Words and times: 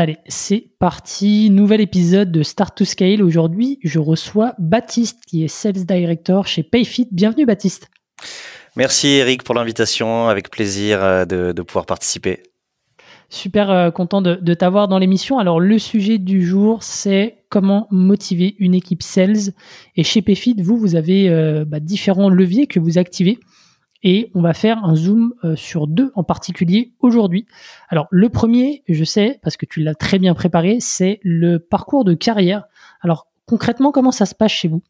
Allez, 0.00 0.16
c'est 0.28 0.64
parti. 0.78 1.50
Nouvel 1.50 1.82
épisode 1.82 2.32
de 2.32 2.42
Start 2.42 2.74
to 2.74 2.86
Scale. 2.86 3.22
Aujourd'hui, 3.22 3.78
je 3.82 3.98
reçois 3.98 4.54
Baptiste, 4.58 5.18
qui 5.26 5.44
est 5.44 5.48
Sales 5.48 5.84
Director 5.84 6.46
chez 6.46 6.62
Payfit. 6.62 7.08
Bienvenue, 7.12 7.44
Baptiste. 7.44 7.90
Merci, 8.76 9.08
Eric, 9.08 9.42
pour 9.42 9.54
l'invitation. 9.54 10.28
Avec 10.28 10.50
plaisir 10.50 11.04
euh, 11.04 11.26
de, 11.26 11.60
pouvoir 11.60 11.84
participer. 11.84 12.42
Super 13.28 13.70
euh, 13.70 13.90
content 13.90 14.22
de, 14.22 14.54
t'avoir 14.54 14.88
dans 14.88 14.98
l'émission. 14.98 15.38
Alors, 15.38 15.60
le 15.60 15.78
sujet 15.78 16.16
du 16.16 16.46
jour, 16.46 16.82
c'est 16.82 17.44
comment 17.50 17.86
motiver 17.90 18.56
une 18.58 18.74
équipe 18.74 19.02
sales. 19.02 19.52
Et 19.96 20.02
chez 20.02 20.22
Payfit, 20.22 20.56
vous, 20.62 20.78
vous 20.78 20.96
avez 20.96 21.28
euh, 21.28 21.66
bah, 21.66 21.78
différents 21.78 22.30
leviers 22.30 22.66
que 22.66 22.80
vous 22.80 22.96
activez 22.96 23.38
et 24.02 24.30
on 24.34 24.40
va 24.40 24.54
faire 24.54 24.84
un 24.84 24.94
zoom 24.94 25.34
euh, 25.44 25.56
sur 25.56 25.86
deux 25.86 26.12
en 26.14 26.24
particulier 26.24 26.92
aujourd'hui. 27.00 27.46
Alors 27.88 28.06
le 28.10 28.28
premier, 28.28 28.82
je 28.88 29.04
sais, 29.04 29.40
parce 29.42 29.56
que 29.56 29.66
tu 29.66 29.80
l'as 29.80 29.94
très 29.94 30.18
bien 30.18 30.34
préparé, 30.34 30.78
c'est 30.80 31.20
le 31.22 31.58
parcours 31.58 32.04
de 32.04 32.14
carrière. 32.14 32.64
Alors 33.00 33.28
concrètement, 33.46 33.92
comment 33.92 34.12
ça 34.12 34.26
se 34.26 34.34
passe 34.34 34.52
chez 34.52 34.68
vous? 34.68 34.82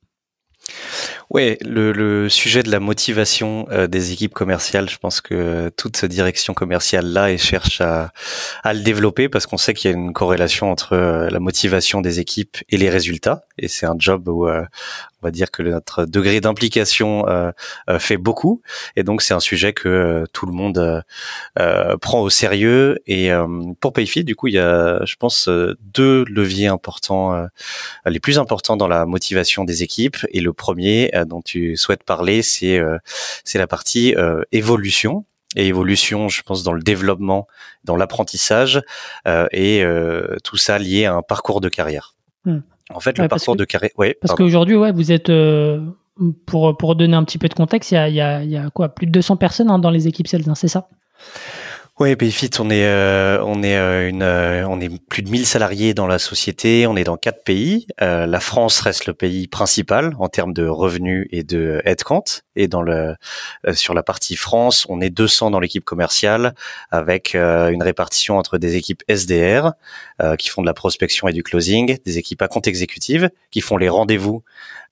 Oui, 1.30 1.56
le, 1.60 2.28
sujet 2.28 2.64
de 2.64 2.70
la 2.72 2.80
motivation 2.80 3.66
euh, 3.70 3.86
des 3.86 4.12
équipes 4.12 4.34
commerciales, 4.34 4.90
je 4.90 4.98
pense 4.98 5.20
que 5.20 5.70
toute 5.76 6.04
direction 6.04 6.54
commerciale 6.54 7.06
là 7.06 7.30
et 7.30 7.38
cherche 7.38 7.80
à, 7.80 8.12
le 8.64 8.80
développer 8.80 9.28
parce 9.28 9.46
qu'on 9.46 9.56
sait 9.56 9.72
qu'il 9.72 9.90
y 9.92 9.94
a 9.94 9.96
une 9.96 10.12
corrélation 10.12 10.72
entre 10.72 10.94
euh, 10.94 11.30
la 11.30 11.38
motivation 11.38 12.00
des 12.00 12.18
équipes 12.18 12.56
et 12.68 12.76
les 12.76 12.90
résultats. 12.90 13.44
Et 13.58 13.68
c'est 13.68 13.86
un 13.86 13.94
job 13.96 14.26
où 14.28 14.48
on 15.22 15.26
va 15.26 15.30
dire 15.30 15.50
que 15.50 15.62
notre 15.62 16.04
degré 16.04 16.40
d'implication 16.40 17.28
euh, 17.28 17.50
euh, 17.88 17.98
fait 17.98 18.16
beaucoup. 18.16 18.62
Et 18.96 19.02
donc 19.02 19.22
c'est 19.22 19.34
un 19.34 19.40
sujet 19.40 19.72
que 19.72 19.88
euh, 19.88 20.24
tout 20.32 20.46
le 20.46 20.52
monde 20.52 21.04
prend 22.00 22.20
au 22.20 22.30
sérieux. 22.30 22.98
Et 23.06 23.30
pour 23.80 23.92
Payfit 23.92 24.24
du 24.24 24.34
coup 24.34 24.46
il 24.46 24.54
y 24.54 24.58
a 24.58 25.04
je 25.04 25.16
pense 25.16 25.48
deux 25.48 26.24
leviers 26.28 26.68
importants 26.68 27.46
les 28.06 28.20
plus 28.20 28.38
importants 28.38 28.76
dans 28.76 28.88
la 28.88 29.06
motivation 29.06 29.64
des 29.64 29.82
équipes. 29.82 30.16
Et 30.30 30.40
le 30.40 30.52
premier 30.52 31.10
dont 31.24 31.42
tu 31.42 31.76
souhaites 31.76 32.04
parler 32.04 32.42
c'est 32.42 32.80
c'est 33.44 33.58
la 33.58 33.66
partie 33.66 34.14
évolution 34.52 35.24
et 35.56 35.66
évolution, 35.66 36.28
je 36.28 36.42
pense, 36.42 36.62
dans 36.62 36.72
le 36.72 36.82
développement, 36.82 37.48
dans 37.84 37.96
l'apprentissage, 37.96 38.82
et 39.52 39.84
tout 40.44 40.56
ça 40.56 40.78
lié 40.78 41.06
à 41.06 41.14
un 41.14 41.22
parcours 41.22 41.60
de 41.60 41.68
carrière. 41.68 42.14
Hmm. 42.44 42.60
En 42.92 43.00
fait, 43.00 43.18
le 43.18 43.28
parcours 43.28 43.56
de 43.56 43.64
carré. 43.64 43.92
Ouais, 43.96 44.16
parce 44.20 44.34
qu'aujourd'hui, 44.34 44.76
ouais, 44.76 44.92
vous 44.92 45.12
êtes. 45.12 45.30
Euh, 45.30 45.80
pour, 46.44 46.76
pour 46.76 46.96
donner 46.96 47.14
un 47.14 47.24
petit 47.24 47.38
peu 47.38 47.48
de 47.48 47.54
contexte, 47.54 47.92
il 47.92 47.94
y 47.94 47.98
a, 47.98 48.08
y 48.08 48.20
a, 48.20 48.44
y 48.44 48.56
a 48.56 48.68
quoi? 48.70 48.90
Plus 48.90 49.06
de 49.06 49.12
200 49.12 49.36
personnes 49.36 49.70
hein, 49.70 49.78
dans 49.78 49.90
les 49.90 50.06
équipes 50.06 50.26
sales, 50.26 50.42
hein, 50.48 50.54
c'est 50.54 50.68
ça? 50.68 50.88
Oui, 52.02 52.16
Payfit, 52.16 52.48
on 52.58 52.70
est 52.70 52.86
euh, 52.86 53.44
on 53.44 53.62
est 53.62 53.76
euh, 53.76 54.08
une 54.08 54.22
euh, 54.22 54.66
on 54.66 54.80
est 54.80 54.88
plus 55.10 55.20
de 55.20 55.28
1000 55.28 55.44
salariés 55.44 55.92
dans 55.92 56.06
la 56.06 56.18
société, 56.18 56.86
on 56.86 56.96
est 56.96 57.04
dans 57.04 57.18
quatre 57.18 57.44
pays. 57.44 57.86
la 57.98 58.40
France 58.40 58.80
reste 58.80 59.04
le 59.04 59.12
pays 59.12 59.48
principal 59.48 60.14
en 60.18 60.28
termes 60.28 60.54
de 60.54 60.66
revenus 60.66 61.28
et 61.30 61.42
de 61.42 61.82
headcount 61.84 62.24
et 62.56 62.68
dans 62.68 62.80
le 62.80 63.16
sur 63.74 63.92
la 63.92 64.02
partie 64.02 64.36
France, 64.36 64.86
on 64.88 65.02
est 65.02 65.10
200 65.10 65.50
dans 65.50 65.60
l'équipe 65.60 65.84
commerciale 65.84 66.54
avec 66.90 67.34
une 67.34 67.82
répartition 67.82 68.38
entre 68.38 68.56
des 68.56 68.76
équipes 68.76 69.02
SDR 69.08 69.72
qui 70.38 70.48
font 70.48 70.62
de 70.62 70.66
la 70.66 70.74
prospection 70.74 71.28
et 71.28 71.32
du 71.32 71.42
closing, 71.42 71.96
des 72.04 72.18
équipes 72.18 72.42
à 72.42 72.48
compte 72.48 72.66
exécutive 72.66 73.30
qui 73.50 73.60
font 73.60 73.76
les 73.76 73.88
rendez-vous 73.88 74.42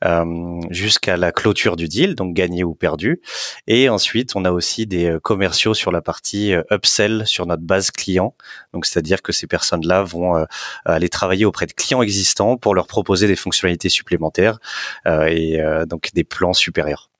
euh, 0.04 0.60
jusqu'à 0.70 1.16
la 1.16 1.32
clôture 1.32 1.74
du 1.74 1.88
deal, 1.88 2.14
donc 2.14 2.32
gagné 2.32 2.62
ou 2.62 2.76
perdu. 2.76 3.20
Et 3.66 3.88
ensuite, 3.88 4.36
on 4.36 4.44
a 4.44 4.52
aussi 4.52 4.86
des 4.86 5.06
euh, 5.06 5.18
commerciaux 5.18 5.74
sur 5.74 5.90
la 5.90 6.00
partie 6.00 6.52
euh, 6.52 6.62
upsell 6.70 7.26
sur 7.26 7.46
notre 7.46 7.64
base 7.64 7.90
client. 7.90 8.36
Donc, 8.72 8.86
c'est-à-dire 8.86 9.22
que 9.22 9.32
ces 9.32 9.48
personnes-là 9.48 10.04
vont 10.04 10.46
aller 10.84 11.08
travailler 11.08 11.44
auprès 11.44 11.66
de 11.66 11.72
clients 11.72 12.00
existants 12.00 12.56
pour 12.56 12.76
leur 12.76 12.86
proposer 12.86 13.26
des 13.26 13.34
fonctionnalités 13.34 13.88
supplémentaires 13.88 14.58
et 15.06 15.60
donc 15.88 16.10
des 16.14 16.24
plans 16.24 16.52
supérieurs. 16.52 17.10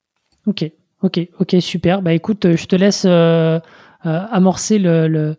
Ok, 0.46 0.70
ok, 1.02 1.20
ok, 1.40 1.56
super. 1.60 2.02
Bah 2.02 2.12
écoute, 2.12 2.54
je 2.56 2.66
te 2.66 2.76
laisse 2.76 3.04
amorcer 4.04 4.78
le, 4.78 5.08
le 5.08 5.36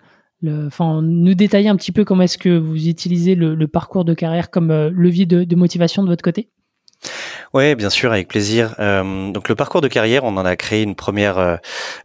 enfin, 0.48 1.02
nous 1.02 1.34
détailler 1.34 1.70
un 1.70 1.76
petit 1.76 1.92
peu 1.92 2.06
comment 2.06 2.24
est-ce 2.24 2.38
que 2.38 2.58
vous 2.58 2.88
utilisez 2.88 3.36
le, 3.36 3.68
parcours 3.68 4.06
de 4.06 4.14
carrière 4.14 4.50
comme 4.50 4.72
levier 4.90 5.26
de, 5.26 5.56
motivation 5.56 6.04
de 6.04 6.10
votre 6.10 6.24
côté? 6.24 6.50
Ouais, 7.52 7.74
bien 7.74 7.90
sûr, 7.90 8.12
avec 8.12 8.28
plaisir. 8.28 8.76
Euh, 8.78 9.32
donc 9.32 9.50
le 9.50 9.56
parcours 9.56 9.82
de 9.82 9.88
carrière, 9.88 10.24
on 10.24 10.38
en 10.38 10.46
a 10.46 10.56
créé 10.56 10.84
une 10.84 10.94
première 10.94 11.40
euh, 11.40 11.56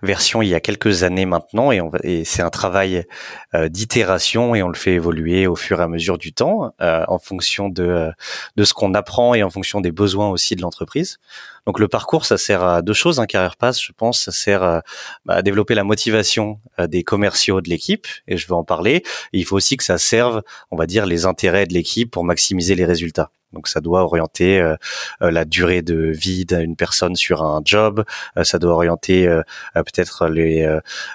version 0.02 0.40
il 0.40 0.48
y 0.48 0.54
a 0.54 0.60
quelques 0.60 1.02
années 1.02 1.26
maintenant, 1.26 1.70
et, 1.70 1.82
et 2.02 2.24
c'est 2.24 2.40
un 2.40 2.48
travail 2.48 3.04
euh, 3.52 3.68
d'itération 3.68 4.54
et 4.54 4.62
on 4.62 4.68
le 4.68 4.74
fait 4.74 4.94
évoluer 4.94 5.46
au 5.46 5.54
fur 5.54 5.80
et 5.80 5.82
à 5.82 5.88
mesure 5.88 6.16
du 6.16 6.32
temps, 6.32 6.72
en 6.80 7.18
fonction 7.18 7.68
de 7.68 8.10
de 8.56 8.64
ce 8.64 8.72
qu'on 8.72 8.94
apprend 8.94 9.34
et 9.34 9.42
en 9.42 9.50
fonction 9.50 9.82
des 9.82 9.92
besoins 9.92 10.30
aussi 10.30 10.56
de 10.56 10.62
l'entreprise. 10.62 11.18
Donc 11.66 11.78
le 11.78 11.88
parcours, 11.88 12.24
ça 12.24 12.38
sert 12.38 12.62
à 12.64 12.80
deux 12.80 12.92
choses. 12.94 13.20
Un 13.20 13.26
carrière 13.26 13.56
pass, 13.56 13.82
je 13.82 13.92
pense, 13.92 14.20
ça 14.22 14.32
sert 14.32 14.62
à, 14.62 14.82
bah, 15.26 15.34
à 15.34 15.42
développer 15.42 15.74
la 15.74 15.84
motivation 15.84 16.58
des 16.78 17.02
commerciaux 17.02 17.60
de 17.60 17.68
l'équipe, 17.68 18.06
et 18.28 18.38
je 18.38 18.46
vais 18.46 18.54
en 18.54 18.64
parler. 18.64 19.02
il 19.32 19.44
faut 19.44 19.56
aussi 19.56 19.76
que 19.76 19.84
ça 19.84 19.98
serve, 19.98 20.42
on 20.70 20.76
va 20.76 20.86
dire, 20.86 21.04
les 21.06 21.26
intérêts 21.26 21.66
de 21.66 21.74
l'équipe 21.74 22.10
pour 22.10 22.24
maximiser 22.24 22.74
les 22.74 22.86
résultats. 22.86 23.30
Donc 23.54 23.68
ça 23.68 23.80
doit 23.80 24.02
orienter 24.02 24.60
euh, 24.60 24.76
euh, 25.22 25.30
la 25.30 25.44
durée 25.44 25.82
de 25.82 25.94
vie 25.94 26.44
d'une 26.44 26.76
personne 26.76 27.16
sur 27.16 27.42
un 27.42 27.62
job, 27.64 28.04
euh, 28.36 28.44
ça 28.44 28.58
doit 28.58 28.72
orienter 28.72 29.26
peut-être 29.74 30.26
les 30.26 30.68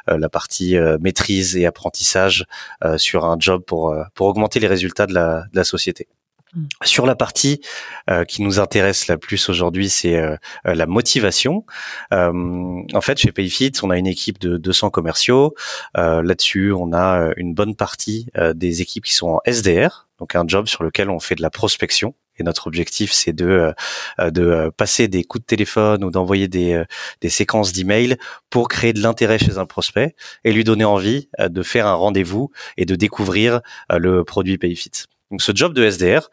la 0.08 0.30
partie 0.30 0.78
maîtrise 1.00 1.58
et 1.58 1.66
apprentissage 1.66 2.46
sur 2.98 3.26
un 3.26 3.38
job 3.40 3.64
pour 3.66 3.96
pour 4.14 4.28
augmenter 4.28 4.60
les 4.60 4.68
résultats 4.68 5.06
de 5.06 5.14
la, 5.14 5.44
de 5.52 5.58
la 5.58 5.64
société. 5.64 6.08
Hmm. 6.54 6.66
Sur 6.84 7.06
la 7.06 7.16
partie 7.16 7.62
qui 8.28 8.42
nous 8.42 8.60
intéresse 8.60 9.08
la 9.08 9.18
plus 9.18 9.50
aujourd'hui, 9.50 9.90
c'est 9.90 10.20
la 10.64 10.86
motivation. 10.86 11.66
en 12.12 13.02
fait, 13.02 13.20
chez 13.20 13.32
Payfit, 13.32 13.74
on 13.84 13.90
a 13.90 13.98
une 13.98 14.08
équipe 14.08 14.40
de 14.40 14.58
200 14.58 14.90
commerciaux. 14.90 15.56
Là-dessus, 15.96 16.72
on 16.72 16.94
a 16.94 17.32
une 17.38 17.54
bonne 17.54 17.76
partie 17.76 18.28
des 18.56 18.82
équipes 18.82 19.06
qui 19.06 19.14
sont 19.14 19.28
en 19.28 19.42
SDR, 19.46 20.08
donc 20.20 20.36
un 20.36 20.44
job 20.48 20.68
sur 20.68 20.84
lequel 20.84 21.10
on 21.10 21.20
fait 21.20 21.36
de 21.36 21.42
la 21.42 21.50
prospection. 21.50 22.14
Et 22.40 22.44
notre 22.44 22.68
objectif, 22.68 23.12
c'est 23.12 23.34
de 23.34 23.74
euh, 24.20 24.32
de 24.32 24.44
euh, 24.44 24.72
passer 24.72 25.08
des 25.08 25.24
coups 25.24 25.44
de 25.44 25.46
téléphone 25.46 26.04
ou 26.04 26.12
d'envoyer 26.12 26.48
des 26.48 26.74
euh, 26.74 26.86
des 27.22 27.30
séquences 27.30 27.74
d'emails 27.74 28.18
pour 28.50 28.70
créer 28.70 28.94
de 28.94 29.02
l'intérêt 29.02 29.38
chez 29.38 29.58
un 29.58 29.66
prospect 29.66 30.16
et 30.44 30.54
lui 30.54 30.64
donner 30.64 30.86
envie 30.86 31.30
de 31.40 31.64
faire 31.64 31.86
un 31.86 31.94
rendez-vous 31.94 32.52
et 32.78 32.86
de 32.86 32.96
découvrir 32.96 33.62
le 33.92 34.24
produit 34.24 34.58
Payfit. 34.58 34.92
Donc 35.32 35.42
ce 35.42 35.52
job 35.54 35.74
de 35.74 35.88
SDR, 35.88 36.30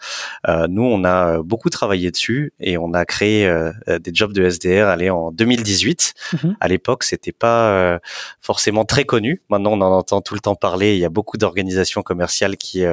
nous 0.69 0.83
on 0.83 1.05
a 1.05 1.43
beaucoup 1.43 1.69
travaillé 1.69 2.11
dessus 2.11 2.55
et 2.61 2.79
on 2.79 2.95
a 2.95 3.05
créé 3.05 3.47
des 3.87 4.11
jobs 4.15 4.33
de 4.33 4.49
SDR 4.49 4.87
allez, 4.87 5.11
en 5.11 5.33
2018. 5.33 6.15
Mm-hmm. 6.33 6.57
À 6.61 6.69
l'époque, 6.69 7.05
c'était 7.05 7.33
pas 7.33 8.01
forcément 8.41 8.87
très 8.87 9.05
connu. 9.05 9.43
Maintenant, 9.51 9.73
on 9.73 9.81
en 9.83 9.93
entend 9.93 10.23
tout 10.23 10.35
le 10.35 10.41
temps 10.41 10.55
parler. 10.55 10.95
Il 10.95 11.01
y 11.01 11.05
a 11.05 11.11
beaucoup 11.11 11.37
d'organisations 11.37 12.03
commerciales 12.03 12.57
qui 12.57 12.85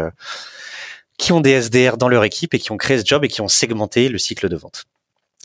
qui 1.18 1.32
ont 1.32 1.42
des 1.42 1.52
SDR 1.62 1.98
dans 1.98 2.10
leur 2.10 2.24
équipe 2.24 2.54
et 2.54 2.60
qui 2.60 2.72
ont 2.72 2.78
créé 2.78 3.00
ce 3.00 3.06
job 3.06 3.24
et 3.24 3.28
qui 3.28 3.42
ont 3.42 3.48
segmenté 3.48 4.10
le 4.10 4.18
cycle 4.18 4.50
de 4.50 4.56
vente. 4.56 4.86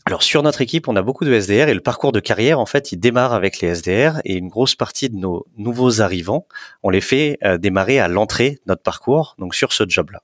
Alors 0.08 0.22
sur 0.22 0.42
notre 0.42 0.62
équipe, 0.62 0.88
on 0.88 0.96
a 0.96 1.02
beaucoup 1.02 1.26
de 1.26 1.32
SDR 1.38 1.68
et 1.68 1.74
le 1.74 1.80
parcours 1.80 2.12
de 2.12 2.20
carrière, 2.20 2.60
en 2.60 2.66
fait, 2.66 2.92
il 2.92 2.98
démarre 2.98 3.34
avec 3.34 3.60
les 3.60 3.74
SDR 3.74 4.22
et 4.24 4.36
une 4.36 4.48
grosse 4.48 4.74
partie 4.74 5.10
de 5.10 5.16
nos 5.16 5.44
nouveaux 5.58 6.00
arrivants, 6.00 6.46
on 6.82 6.88
les 6.88 7.02
fait 7.02 7.38
euh, 7.44 7.58
démarrer 7.58 7.98
à 7.98 8.08
l'entrée 8.08 8.52
de 8.52 8.60
notre 8.68 8.82
parcours, 8.82 9.34
donc 9.38 9.54
sur 9.54 9.72
ce 9.72 9.84
job-là. 9.86 10.22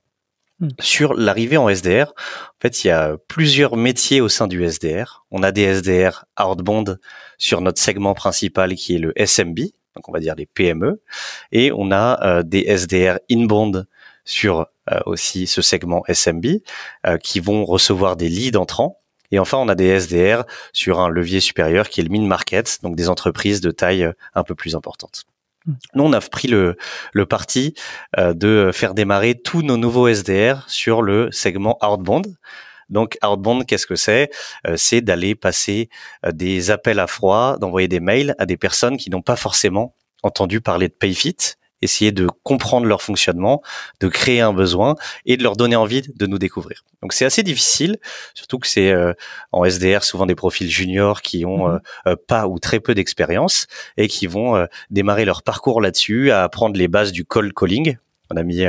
Hmm. 0.59 0.69
Sur 0.79 1.13
l'arrivée 1.13 1.57
en 1.57 1.69
SDR, 1.69 2.13
en 2.15 2.61
fait, 2.61 2.83
il 2.83 2.87
y 2.87 2.89
a 2.89 3.17
plusieurs 3.27 3.75
métiers 3.75 4.21
au 4.21 4.29
sein 4.29 4.47
du 4.47 4.63
SDR. 4.63 5.25
On 5.29 5.43
a 5.43 5.51
des 5.51 5.63
SDR 5.63 6.25
outbound 6.43 6.99
sur 7.37 7.61
notre 7.61 7.79
segment 7.79 8.15
principal 8.15 8.73
qui 8.73 8.95
est 8.95 8.99
le 8.99 9.13
SMB, 9.17 9.59
donc 9.95 10.09
on 10.09 10.11
va 10.11 10.19
dire 10.19 10.33
les 10.35 10.47
PME, 10.47 11.01
et 11.51 11.71
on 11.71 11.91
a 11.91 12.23
euh, 12.23 12.41
des 12.41 12.61
SDR 12.61 13.19
inbound 13.29 13.85
sur 14.23 14.65
aussi 15.05 15.47
ce 15.47 15.61
segment 15.61 16.03
SMB 16.07 16.45
euh, 17.05 17.17
qui 17.17 17.39
vont 17.39 17.65
recevoir 17.65 18.15
des 18.15 18.29
leads 18.29 18.57
entrants. 18.57 19.01
Et 19.31 19.39
enfin, 19.39 19.57
on 19.57 19.67
a 19.67 19.75
des 19.75 19.87
SDR 19.87 20.43
sur 20.71 20.99
un 20.99 21.09
levier 21.09 21.39
supérieur 21.39 21.89
qui 21.89 21.99
est 21.99 22.03
le 22.03 22.09
mid-market, 22.09 22.79
donc 22.83 22.95
des 22.95 23.09
entreprises 23.09 23.61
de 23.61 23.71
taille 23.71 24.03
euh, 24.03 24.13
un 24.35 24.43
peu 24.43 24.55
plus 24.55 24.75
importante. 24.75 25.23
Hmm. 25.65 25.73
Nous, 25.95 26.03
on 26.03 26.13
a 26.13 26.21
pris 26.21 26.47
le, 26.47 26.77
le 27.13 27.25
parti 27.25 27.73
de 28.17 28.69
faire 28.71 28.93
démarrer 28.93 29.35
tous 29.35 29.63
nos 29.63 29.77
nouveaux 29.77 30.07
SDR 30.07 30.63
sur 30.67 31.01
le 31.01 31.31
segment 31.31 31.79
outbound. 31.81 32.35
Donc 32.89 33.17
outbound, 33.23 33.65
qu'est-ce 33.65 33.87
que 33.87 33.95
c'est? 33.95 34.29
C'est 34.75 35.01
d'aller 35.01 35.33
passer 35.33 35.89
des 36.31 36.69
appels 36.69 36.99
à 36.99 37.07
froid, 37.07 37.57
d'envoyer 37.57 37.87
des 37.87 37.99
mails 37.99 38.35
à 38.37 38.45
des 38.45 38.57
personnes 38.57 38.97
qui 38.97 39.09
n'ont 39.09 39.23
pas 39.23 39.35
forcément 39.35 39.95
entendu 40.21 40.61
parler 40.61 40.87
de 40.87 40.93
PayFit 40.93 41.57
essayer 41.85 42.11
de 42.11 42.27
comprendre 42.43 42.85
leur 42.85 43.01
fonctionnement, 43.01 43.61
de 43.99 44.07
créer 44.07 44.41
un 44.41 44.53
besoin 44.53 44.95
et 45.25 45.37
de 45.37 45.43
leur 45.43 45.55
donner 45.55 45.75
envie 45.75 46.01
de 46.01 46.25
nous 46.25 46.37
découvrir. 46.37 46.83
Donc 47.01 47.13
c'est 47.13 47.25
assez 47.25 47.43
difficile, 47.43 47.97
surtout 48.33 48.59
que 48.59 48.67
c'est 48.67 48.91
euh, 48.91 49.13
en 49.51 49.63
SDR 49.63 50.03
souvent 50.03 50.25
des 50.25 50.35
profils 50.35 50.69
juniors 50.69 51.21
qui 51.21 51.45
ont 51.45 51.67
mhm. 51.67 51.79
euh, 52.07 52.11
euh, 52.11 52.15
pas 52.27 52.47
ou 52.47 52.59
très 52.59 52.79
peu 52.79 52.93
d'expérience 52.93 53.67
et 53.97 54.07
qui 54.07 54.27
vont 54.27 54.67
démarrer 54.89 55.25
leur 55.25 55.43
parcours 55.43 55.81
là-dessus, 55.81 56.31
à 56.31 56.43
apprendre 56.43 56.77
les 56.77 56.87
bases 56.87 57.11
du 57.11 57.25
cold 57.25 57.53
calling. 57.53 57.97
On 58.31 58.37
a 58.37 58.43
mis 58.43 58.63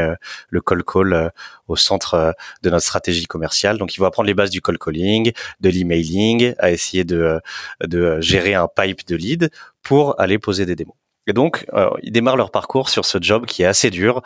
le 0.50 0.60
cold 0.60 0.84
call 0.84 1.32
au 1.66 1.76
centre 1.76 2.34
de 2.62 2.70
notre 2.70 2.84
stratégie 2.84 3.24
commerciale. 3.24 3.78
Donc, 3.78 3.94
ils 3.96 4.00
vont 4.00 4.06
apprendre 4.06 4.26
les 4.26 4.34
bases 4.34 4.50
du 4.50 4.60
cold 4.60 4.78
calling, 4.78 5.32
de 5.60 5.68
l'emailing, 5.70 6.54
à 6.58 6.70
essayer 6.70 7.04
de, 7.04 7.40
de 7.80 8.20
gérer 8.20 8.54
un 8.54 8.68
pipe 8.68 9.06
de 9.06 9.16
lead 9.16 9.50
pour 9.82 10.20
aller 10.20 10.38
poser 10.38 10.66
des 10.66 10.76
démos. 10.76 10.94
Et 11.26 11.32
donc, 11.32 11.66
euh, 11.72 11.90
ils 12.02 12.12
démarrent 12.12 12.36
leur 12.36 12.50
parcours 12.50 12.88
sur 12.88 13.04
ce 13.04 13.18
job 13.20 13.46
qui 13.46 13.62
est 13.62 13.66
assez 13.66 13.90
dur, 13.90 14.22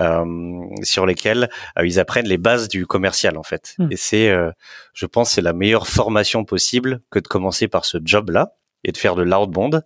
euh, 0.00 0.24
sur 0.82 1.06
lesquels 1.06 1.48
euh, 1.78 1.86
ils 1.86 1.98
apprennent 1.98 2.28
les 2.28 2.38
bases 2.38 2.68
du 2.68 2.86
commercial 2.86 3.36
en 3.36 3.42
fait. 3.42 3.74
Hmm. 3.78 3.88
Et 3.90 3.96
c'est, 3.96 4.28
euh, 4.28 4.50
je 4.94 5.06
pense, 5.06 5.32
c'est 5.32 5.42
la 5.42 5.52
meilleure 5.52 5.86
formation 5.88 6.44
possible 6.44 7.00
que 7.10 7.18
de 7.18 7.26
commencer 7.26 7.68
par 7.68 7.84
ce 7.84 7.98
job-là 8.02 8.54
et 8.84 8.92
de 8.92 8.96
faire 8.96 9.14
de 9.14 9.22
l'outbound. 9.22 9.82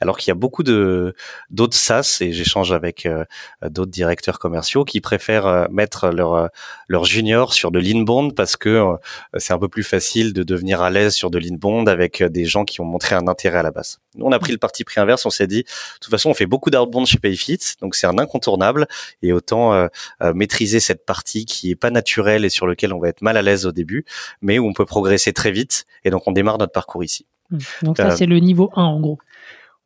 Alors 0.00 0.16
qu'il 0.18 0.28
y 0.28 0.30
a 0.32 0.34
beaucoup 0.34 0.62
de 0.62 1.14
d'autres 1.50 1.76
SaaS 1.76 2.18
et 2.20 2.32
j'échange 2.32 2.72
avec 2.72 3.06
euh, 3.06 3.24
d'autres 3.62 3.90
directeurs 3.90 4.38
commerciaux 4.38 4.84
qui 4.84 5.00
préfèrent 5.00 5.46
euh, 5.46 5.66
mettre 5.70 6.08
leur 6.08 6.34
euh, 6.34 6.46
leur 6.88 7.04
junior 7.04 7.52
sur 7.52 7.70
de 7.70 7.78
l'inbound 7.78 8.34
parce 8.34 8.56
que 8.56 8.96
c'est 9.36 9.52
un 9.52 9.58
peu 9.58 9.68
plus 9.68 9.82
facile 9.82 10.32
de 10.32 10.42
devenir 10.42 10.80
à 10.80 10.90
l'aise 10.90 11.14
sur 11.14 11.30
de 11.30 11.38
l'inbound 11.38 11.88
avec 11.88 12.22
des 12.22 12.44
gens 12.44 12.64
qui 12.64 12.80
ont 12.80 12.84
montré 12.84 13.14
un 13.14 13.28
intérêt 13.28 13.58
à 13.58 13.62
la 13.62 13.70
base. 13.70 14.00
Nous, 14.16 14.26
on 14.26 14.32
a 14.32 14.38
pris 14.38 14.52
le 14.52 14.58
parti 14.58 14.84
pris 14.84 15.00
inverse, 15.00 15.24
on 15.26 15.30
s'est 15.30 15.46
dit 15.46 15.62
de 15.62 15.98
toute 16.00 16.10
façon, 16.10 16.30
on 16.30 16.34
fait 16.34 16.46
beaucoup 16.46 16.70
d'outbound 16.70 17.06
chez 17.06 17.18
Payfit, 17.18 17.58
donc 17.80 17.94
c'est 17.94 18.06
un 18.06 18.18
incontournable 18.18 18.86
et 19.22 19.32
autant 19.32 19.88
maîtriser 20.34 20.80
cette 20.80 21.04
partie 21.04 21.44
qui 21.44 21.70
est 21.70 21.76
pas 21.76 21.90
naturelle 21.90 22.44
et 22.44 22.50
sur 22.50 22.66
lequel 22.66 22.92
on 22.92 22.98
va 22.98 23.08
être 23.08 23.22
mal 23.22 23.36
à 23.36 23.42
l'aise 23.42 23.66
au 23.66 23.72
début, 23.72 24.04
mais 24.42 24.58
où 24.58 24.66
on 24.66 24.72
peut 24.72 24.86
progresser 24.86 25.32
très 25.32 25.52
vite 25.52 25.86
et 26.04 26.10
donc 26.10 26.26
on 26.26 26.32
démarre 26.32 26.58
notre 26.58 26.72
parcours 26.72 27.04
ici. 27.04 27.26
Hmm. 27.50 27.58
Donc 27.82 27.96
ça, 27.96 28.08
euh, 28.08 28.16
c'est 28.16 28.26
le 28.26 28.38
niveau 28.38 28.70
1 28.74 28.82
en 28.82 29.00
gros. 29.00 29.18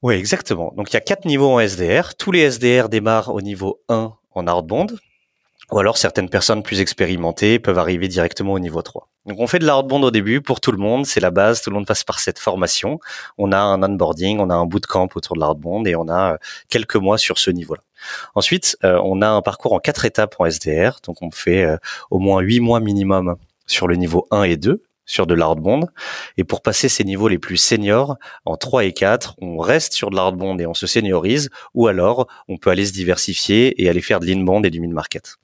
Oui, 0.03 0.15
exactement. 0.15 0.73
Donc 0.77 0.91
il 0.91 0.95
y 0.95 0.97
a 0.97 1.01
quatre 1.01 1.25
niveaux 1.25 1.51
en 1.51 1.61
SDR. 1.61 2.15
Tous 2.17 2.31
les 2.31 2.41
SDR 2.41 2.89
démarrent 2.89 3.35
au 3.35 3.41
niveau 3.41 3.81
1 3.89 4.13
en 4.33 4.47
outbound. 4.47 4.99
Ou 5.73 5.79
alors 5.79 5.97
certaines 5.97 6.29
personnes 6.29 6.63
plus 6.63 6.81
expérimentées 6.81 7.59
peuvent 7.59 7.79
arriver 7.79 8.07
directement 8.07 8.53
au 8.53 8.59
niveau 8.59 8.83
3. 8.83 9.09
Donc 9.25 9.41
on 9.41 9.47
fait 9.47 9.59
de 9.59 9.67
l'outbound 9.67 10.05
au 10.05 10.11
début 10.11 10.43
pour 10.43 10.61
tout 10.61 10.73
le 10.73 10.77
monde, 10.77 11.07
c'est 11.07 11.21
la 11.21 11.31
base, 11.31 11.63
tout 11.63 11.71
le 11.71 11.75
monde 11.75 11.87
passe 11.87 12.05
par 12.05 12.21
cette 12.21 12.39
formation. 12.39 13.01
On 13.39 13.51
a 13.51 13.59
un 13.59 13.83
onboarding, 13.83 14.41
on 14.41 14.51
a 14.51 14.55
un 14.55 14.67
bootcamp 14.67 15.09
autour 15.15 15.37
de 15.37 15.41
l'outbound 15.41 15.89
et 15.89 15.97
on 15.97 16.09
a 16.09 16.35
euh, 16.35 16.37
quelques 16.69 16.97
mois 16.97 17.17
sur 17.17 17.39
ce 17.39 17.51
niveau-là. 17.51 17.81
Ensuite, 18.35 18.77
euh, 18.85 19.01
on 19.03 19.23
a 19.23 19.29
un 19.29 19.41
parcours 19.41 19.73
en 19.73 19.79
quatre 19.79 20.05
étapes 20.05 20.35
en 20.39 20.45
SDR, 20.45 20.99
donc 21.03 21.23
on 21.23 21.31
fait 21.31 21.67
au 22.11 22.19
moins 22.19 22.43
huit 22.43 22.61
mois 22.61 22.81
minimum 22.81 23.37
sur 23.67 23.89
le 23.89 23.97
niveau 23.97 24.27
1 24.31 24.43
et 24.43 24.59
2 24.59 24.83
sur 25.07 25.27
de 25.27 25.35
l'outbound. 25.35 25.87
Et 26.37 26.45
pour 26.45 26.63
passer 26.63 26.89
ces 26.89 27.05
niveaux 27.05 27.29
les 27.29 27.39
plus 27.39 27.57
seniors, 27.57 28.17
en 28.45 28.57
3 28.57 28.85
et 28.85 28.93
4, 28.93 29.37
on 29.41 29.59
reste 29.59 29.95
sur 29.95 30.11
de 30.11 30.17
l'outbound 30.17 30.61
et 30.61 30.67
on 30.67 30.75
se 30.75 30.87
seniorise, 30.87 31.51
ou 31.75 31.87
alors 31.87 32.27
on 32.49 32.57
peut 32.57 32.71
aller 32.71 32.87
se 32.87 32.93
diversifier 32.93 33.83
et 33.83 33.89
aller 33.89 34.03
faire 34.03 34.21
de 34.21 34.27
l'inbound 34.27 34.65
et 34.67 34.71
du 34.71 34.81
mid-market. 34.81 35.37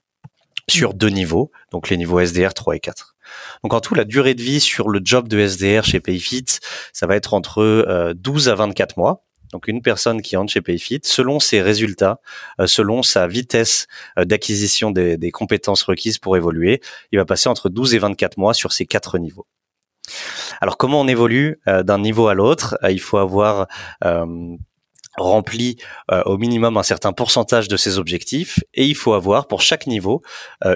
Sur 0.69 0.95
deux 0.95 1.09
niveaux, 1.09 1.51
donc 1.73 1.91
les 1.91 1.97
niveaux 1.97 2.21
SDR 2.21 2.55
3 2.55 2.77
et 2.77 2.81
4. 2.81 3.17
Donc 3.63 3.75
en 3.75 3.81
tout, 3.81 3.95
la 3.95 4.05
durée 4.05 4.35
de 4.35 4.43
vie 4.43 4.61
sur 4.61 4.89
le 4.89 5.01
job 5.03 5.29
de 5.29 5.39
SDR 5.39 5.85
chez 5.85 6.01
Payfit, 6.01 6.47
ça 6.93 7.07
va 7.07 7.17
être 7.17 7.35
entre 7.35 8.13
12 8.15 8.49
euh, 8.49 8.53
à 8.53 8.55
24 8.55 8.97
mois. 8.97 9.25
Donc 9.53 9.69
une 9.69 9.83
personne 9.83 10.23
qui 10.23 10.37
entre 10.37 10.53
chez 10.53 10.61
Payfit, 10.61 11.01
selon 11.03 11.41
ses 11.41 11.61
résultats, 11.61 12.21
euh, 12.61 12.67
selon 12.67 13.03
sa 13.03 13.27
vitesse 13.27 13.87
euh, 14.19 14.25
d'acquisition 14.25 14.91
des, 14.91 15.31
compétences 15.33 15.83
requises 15.83 16.19
pour 16.19 16.37
évoluer, 16.37 16.81
il 17.13 17.19
va 17.19 17.25
passer 17.25 17.49
entre 17.49 17.69
12 17.69 17.95
et 17.95 17.99
24 17.99 18.37
mois 18.39 18.55
sur 18.55 18.73
ces 18.73 18.87
quatre 18.87 19.19
niveaux. 19.19 19.47
Alors 20.61 20.77
comment 20.77 21.01
on 21.01 21.09
évolue 21.09 21.61
euh, 21.69 21.83
d'un 21.83 21.99
niveau 21.99 22.29
à 22.29 22.35
l'autre? 22.35 22.77
Il 22.89 23.01
faut 23.01 23.19
avoir 23.19 23.67
rempli 25.17 25.77
au 26.25 26.39
minimum 26.39 26.77
un 26.77 26.83
certain 26.83 27.13
pourcentage 27.13 27.69
de 27.69 27.77
ses 27.77 27.99
objectifs 27.99 28.61
et 28.75 28.87
il 28.87 28.95
faut 28.95 29.13
avoir 29.13 29.49
pour 29.49 29.61
chaque 29.61 29.87
niveau 29.87 30.23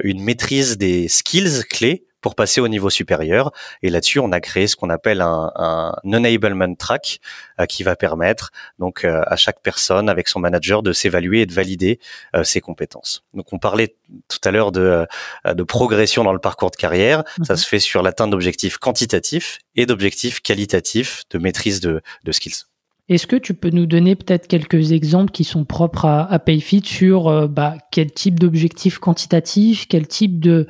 une 0.03 0.23
maîtrise 0.23 0.77
des 0.77 1.09
skills 1.09 1.63
clés 1.71 2.05
pour 2.25 2.35
passer 2.35 2.63
au 2.63 2.69
niveau 2.69 2.89
supérieur. 2.89 3.53
Et 3.83 3.91
là-dessus, 3.91 4.19
on 4.19 4.33
a 4.33 4.41
créé 4.41 4.67
ce 4.67 4.77
qu'on 4.77 4.89
appelle 4.89 5.21
un, 5.21 5.53
un 5.57 5.95
enablement 6.07 6.75
track 6.75 7.21
euh, 7.61 7.67
qui 7.67 7.83
va 7.83 7.97
permettre 7.97 8.51
donc 8.79 9.05
euh, 9.05 9.21
à 9.27 9.37
chaque 9.37 9.61
personne 9.61 10.09
avec 10.09 10.29
son 10.29 10.41
manager 10.41 10.83
de 10.83 10.95
s'évaluer 10.95 11.43
et 11.43 11.47
de 11.47 11.53
valider 11.53 12.01
euh, 12.35 12.43
ses 12.43 12.63
compétences. 12.63 13.25
Donc 13.35 13.53
on 13.53 13.59
parlait 13.59 13.95
tout 14.29 14.39
à 14.43 14.51
l'heure 14.53 14.73
de, 14.73 15.07
de 15.45 15.63
progression 15.65 16.25
dans 16.25 16.33
le 16.33 16.39
parcours 16.39 16.71
de 16.71 16.77
carrière. 16.77 17.25
Ça 17.43 17.53
mhm. 17.53 17.59
se 17.59 17.67
fait 17.67 17.79
sur 17.79 18.03
l'atteinte 18.03 18.31
d'objectifs 18.31 18.79
quantitatifs 18.79 19.59
et 19.77 19.85
d'objectifs 19.85 20.41
qualitatifs 20.41 21.25
de 21.29 21.37
maîtrise 21.37 21.81
de, 21.81 22.01
de 22.25 22.33
skills. 22.33 22.65
Est-ce 23.09 23.27
que 23.27 23.37
tu 23.37 23.53
peux 23.53 23.69
nous 23.69 23.85
donner 23.85 24.17
peut-être 24.17 24.49
quelques 24.49 24.93
exemples 24.93 25.31
qui 25.31 25.45
sont 25.45 25.65
propres 25.65 26.07
à, 26.07 26.25
à 26.25 26.39
Payfit 26.39 26.83
sur 26.85 27.29
euh, 27.29 27.47
bah, 27.47 27.77
quel 27.91 28.11
type 28.11 28.41
d'objectifs 28.41 28.99
quantitatifs, 28.99 29.87
quel 29.89 30.07
type 30.07 30.41
de, 30.41 30.67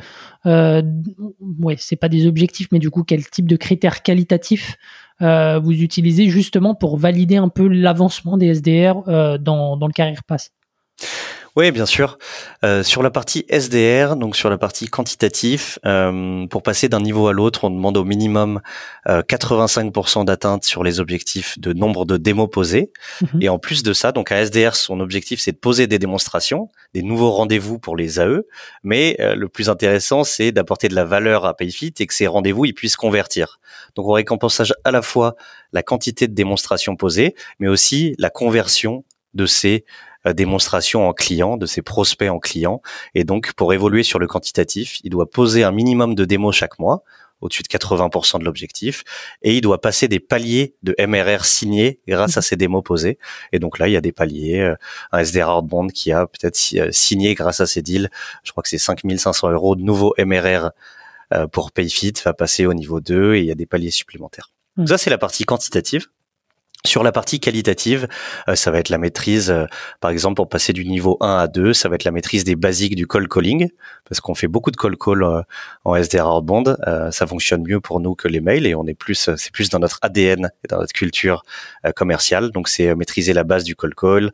euh, 0.46 0.82
ouais, 1.60 1.76
c'est 1.78 1.96
pas 1.96 2.08
des 2.08 2.26
objectifs, 2.26 2.68
mais 2.72 2.80
du 2.80 2.90
coup 2.90 3.04
quel 3.04 3.24
type 3.28 3.46
de 3.46 3.56
critères 3.56 4.02
qualitatifs 4.02 4.76
euh, 5.22 5.60
vous 5.60 5.82
utilisez 5.82 6.28
justement 6.28 6.74
pour 6.74 6.96
valider 6.96 7.36
un 7.36 7.48
peu 7.48 7.68
l'avancement 7.68 8.36
des 8.36 8.54
SDR 8.54 9.08
euh, 9.08 9.38
dans, 9.38 9.76
dans 9.76 9.86
le 9.86 9.92
Career 9.92 10.22
Pass? 10.26 10.50
Oui, 11.56 11.70
bien 11.70 11.86
sûr. 11.86 12.18
Euh, 12.64 12.82
sur 12.82 13.00
la 13.00 13.10
partie 13.10 13.46
SDR, 13.48 14.16
donc 14.16 14.34
sur 14.34 14.50
la 14.50 14.58
partie 14.58 14.88
quantitatif, 14.88 15.78
euh, 15.86 16.46
pour 16.48 16.64
passer 16.64 16.88
d'un 16.88 17.00
niveau 17.00 17.28
à 17.28 17.32
l'autre, 17.32 17.62
on 17.62 17.70
demande 17.70 17.96
au 17.96 18.04
minimum 18.04 18.60
85% 19.06 20.20
euh, 20.20 20.24
d'atteinte 20.24 20.64
sur 20.64 20.82
les 20.82 20.98
objectifs 20.98 21.56
de 21.60 21.72
nombre 21.72 22.06
de 22.06 22.16
démos 22.16 22.50
posées. 22.50 22.90
Mhm. 23.20 23.42
Et 23.42 23.48
en 23.48 23.60
plus 23.60 23.84
de 23.84 23.92
ça, 23.92 24.10
donc 24.10 24.32
à 24.32 24.44
SDR, 24.44 24.74
son 24.74 24.98
objectif, 24.98 25.40
c'est 25.40 25.52
de 25.52 25.56
poser 25.56 25.86
des 25.86 26.00
démonstrations, 26.00 26.70
des 26.92 27.02
nouveaux 27.02 27.30
rendez-vous 27.30 27.78
pour 27.78 27.96
les 27.96 28.18
AE. 28.18 28.42
Mais 28.82 29.16
le 29.20 29.48
plus 29.48 29.68
intéressant, 29.68 30.24
c'est 30.24 30.50
d'apporter 30.50 30.88
de 30.88 30.94
la 30.96 31.04
valeur 31.04 31.44
à 31.44 31.54
Payfit 31.54 31.94
et 32.00 32.06
que 32.06 32.14
ces 32.14 32.26
rendez-vous, 32.26 32.64
ils 32.64 32.74
puissent 32.74 32.96
convertir. 32.96 33.60
Donc 33.94 34.08
on 34.08 34.12
récompense 34.12 34.60
à 34.82 34.90
la 34.90 35.02
fois 35.02 35.36
la 35.72 35.82
quantité 35.82 36.26
de 36.26 36.34
démonstrations 36.34 36.96
posées, 36.96 37.34
mais 37.60 37.68
aussi 37.68 38.14
la 38.18 38.30
conversion 38.30 39.04
de 39.34 39.46
ces 39.46 39.84
euh, 39.84 40.13
démonstration 40.32 41.08
en 41.08 41.12
client, 41.12 41.56
de 41.56 41.66
ses 41.66 41.82
prospects 41.82 42.30
en 42.30 42.38
client. 42.38 42.80
Et 43.14 43.24
donc, 43.24 43.52
pour 43.52 43.72
évoluer 43.72 44.02
sur 44.02 44.18
le 44.18 44.26
quantitatif, 44.26 45.00
il 45.04 45.10
doit 45.10 45.28
poser 45.28 45.64
un 45.64 45.72
minimum 45.72 46.14
de 46.14 46.24
démos 46.24 46.54
chaque 46.54 46.78
mois, 46.78 47.04
au-dessus 47.40 47.62
de 47.62 47.68
80% 47.68 48.38
de 48.38 48.44
l'objectif, 48.44 49.04
et 49.42 49.54
il 49.54 49.60
doit 49.60 49.80
passer 49.80 50.08
des 50.08 50.20
paliers 50.20 50.74
de 50.82 50.94
MRR 50.98 51.44
signés 51.44 52.00
grâce 52.08 52.38
à 52.38 52.42
ces 52.42 52.56
démos 52.56 52.82
posées. 52.82 53.18
Et 53.52 53.58
donc 53.58 53.78
là, 53.78 53.88
il 53.88 53.92
y 53.92 53.96
a 53.96 54.00
des 54.00 54.12
paliers, 54.12 54.60
euh, 54.60 54.76
un 55.12 55.18
SDR 55.18 55.58
Outbound 55.58 55.92
qui 55.92 56.10
a 56.12 56.26
peut-être 56.26 56.58
euh, 56.76 56.88
signé 56.90 57.34
grâce 57.34 57.60
à 57.60 57.66
ces 57.66 57.82
deals, 57.82 58.08
je 58.44 58.52
crois 58.52 58.62
que 58.62 58.68
c'est 58.70 58.78
5500 58.78 59.50
euros 59.50 59.76
de 59.76 59.82
nouveaux 59.82 60.14
MRR 60.18 60.70
pour 61.50 61.72
PayFit, 61.72 62.12
va 62.24 62.32
passer 62.32 62.64
au 62.64 62.74
niveau 62.74 63.00
2 63.00 63.34
et 63.34 63.40
il 63.40 63.46
y 63.46 63.50
a 63.50 63.56
des 63.56 63.66
paliers 63.66 63.90
supplémentaires. 63.90 64.52
Mmh. 64.76 64.86
Ça, 64.86 64.98
c'est 64.98 65.10
la 65.10 65.18
partie 65.18 65.44
quantitative. 65.44 66.06
Sur 66.86 67.02
la 67.02 67.12
partie 67.12 67.40
qualitative, 67.40 68.08
euh, 68.46 68.56
ça 68.56 68.70
va 68.70 68.78
être 68.78 68.90
la 68.90 68.98
maîtrise, 68.98 69.50
euh, 69.50 69.64
par 70.00 70.10
exemple, 70.10 70.36
pour 70.36 70.50
passer 70.50 70.74
du 70.74 70.84
niveau 70.84 71.16
1 71.20 71.38
à 71.38 71.48
2, 71.48 71.72
ça 71.72 71.88
va 71.88 71.94
être 71.94 72.04
la 72.04 72.10
maîtrise 72.10 72.44
des 72.44 72.56
basiques 72.56 72.94
du 72.94 73.06
call 73.06 73.26
calling, 73.26 73.70
parce 74.06 74.20
qu'on 74.20 74.34
fait 74.34 74.48
beaucoup 74.48 74.70
de 74.70 74.76
call 74.76 74.98
call 74.98 75.22
euh, 75.22 75.40
en 75.86 75.96
SDR 75.96 76.26
outbound. 76.26 76.76
ça 77.10 77.26
fonctionne 77.26 77.62
mieux 77.66 77.80
pour 77.80 78.00
nous 78.00 78.14
que 78.14 78.28
les 78.28 78.42
mails 78.42 78.66
et 78.66 78.74
on 78.74 78.86
est 78.86 78.92
plus, 78.92 79.30
c'est 79.34 79.50
plus 79.50 79.70
dans 79.70 79.78
notre 79.78 79.98
ADN 80.02 80.50
et 80.62 80.68
dans 80.68 80.78
notre 80.78 80.92
culture 80.92 81.42
commerciale. 81.96 82.50
Donc, 82.50 82.68
c'est 82.68 82.94
maîtriser 82.94 83.32
la 83.32 83.44
base 83.44 83.64
du 83.64 83.74
call 83.76 83.94
call, 83.94 84.30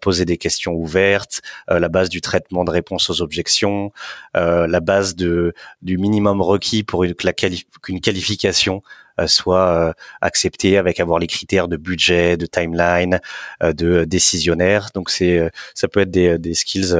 poser 0.00 0.24
des 0.24 0.36
questions 0.36 0.72
ouvertes, 0.72 1.42
la 1.68 1.88
base 1.88 2.08
du 2.08 2.20
traitement 2.20 2.64
de 2.64 2.70
réponse 2.70 3.08
aux 3.10 3.22
objections, 3.22 3.92
la 4.34 4.80
base 4.80 5.14
de 5.14 5.54
du 5.82 5.98
minimum 5.98 6.42
requis 6.42 6.82
pour 6.82 7.04
une, 7.04 7.14
qu'une 7.14 8.00
qualification 8.00 8.82
soit 9.26 9.68
euh, 9.68 9.92
accepté 10.20 10.78
avec 10.78 11.00
avoir 11.00 11.18
les 11.18 11.26
critères 11.26 11.68
de 11.68 11.76
budget, 11.76 12.36
de 12.36 12.46
timeline, 12.46 13.20
euh, 13.62 13.72
de 13.72 14.04
décisionnaire. 14.04 14.88
Donc 14.94 15.10
c'est 15.10 15.50
ça 15.74 15.88
peut 15.88 16.00
être 16.00 16.10
des, 16.10 16.38
des 16.38 16.54
skills 16.54 16.94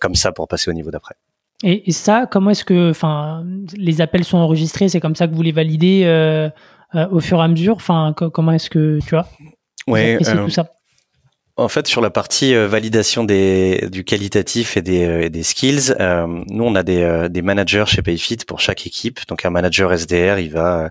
comme 0.00 0.14
ça 0.14 0.32
pour 0.32 0.48
passer 0.48 0.70
au 0.70 0.74
niveau 0.74 0.90
d'après. 0.90 1.14
Et, 1.62 1.90
ça, 1.90 2.26
comment 2.30 2.50
est-ce 2.50 2.66
que, 2.66 2.90
enfin, 2.90 3.42
les 3.74 4.02
appels 4.02 4.24
sont 4.24 4.36
enregistrés, 4.36 4.90
c'est 4.90 5.00
comme 5.00 5.16
ça 5.16 5.26
que 5.26 5.34
vous 5.34 5.42
les 5.42 5.52
validez 5.52 6.04
au 6.94 7.20
fur 7.20 7.38
et 7.38 7.42
à 7.42 7.48
mesure? 7.48 7.76
Enfin, 7.76 8.14
comment 8.14 8.52
est-ce 8.52 8.68
que 8.68 8.98
tu 9.00 9.10
vois? 9.10 9.26
Ouais. 9.86 10.18
tout 10.18 10.50
ça? 10.50 10.75
En 11.58 11.68
fait, 11.68 11.86
sur 11.86 12.02
la 12.02 12.10
partie 12.10 12.54
euh, 12.54 12.68
validation 12.68 13.24
des, 13.24 13.88
du 13.90 14.04
qualitatif 14.04 14.76
et 14.76 14.82
des, 14.82 15.06
euh, 15.06 15.28
des 15.30 15.42
skills, 15.42 15.94
euh, 15.98 16.26
nous 16.48 16.64
on 16.64 16.74
a 16.74 16.82
des, 16.82 17.28
des 17.30 17.40
managers 17.40 17.86
chez 17.86 18.02
Payfit 18.02 18.36
pour 18.46 18.60
chaque 18.60 18.86
équipe. 18.86 19.26
Donc 19.26 19.46
un 19.46 19.48
manager 19.48 19.90
SDR, 19.90 20.38
il 20.38 20.50
va 20.50 20.90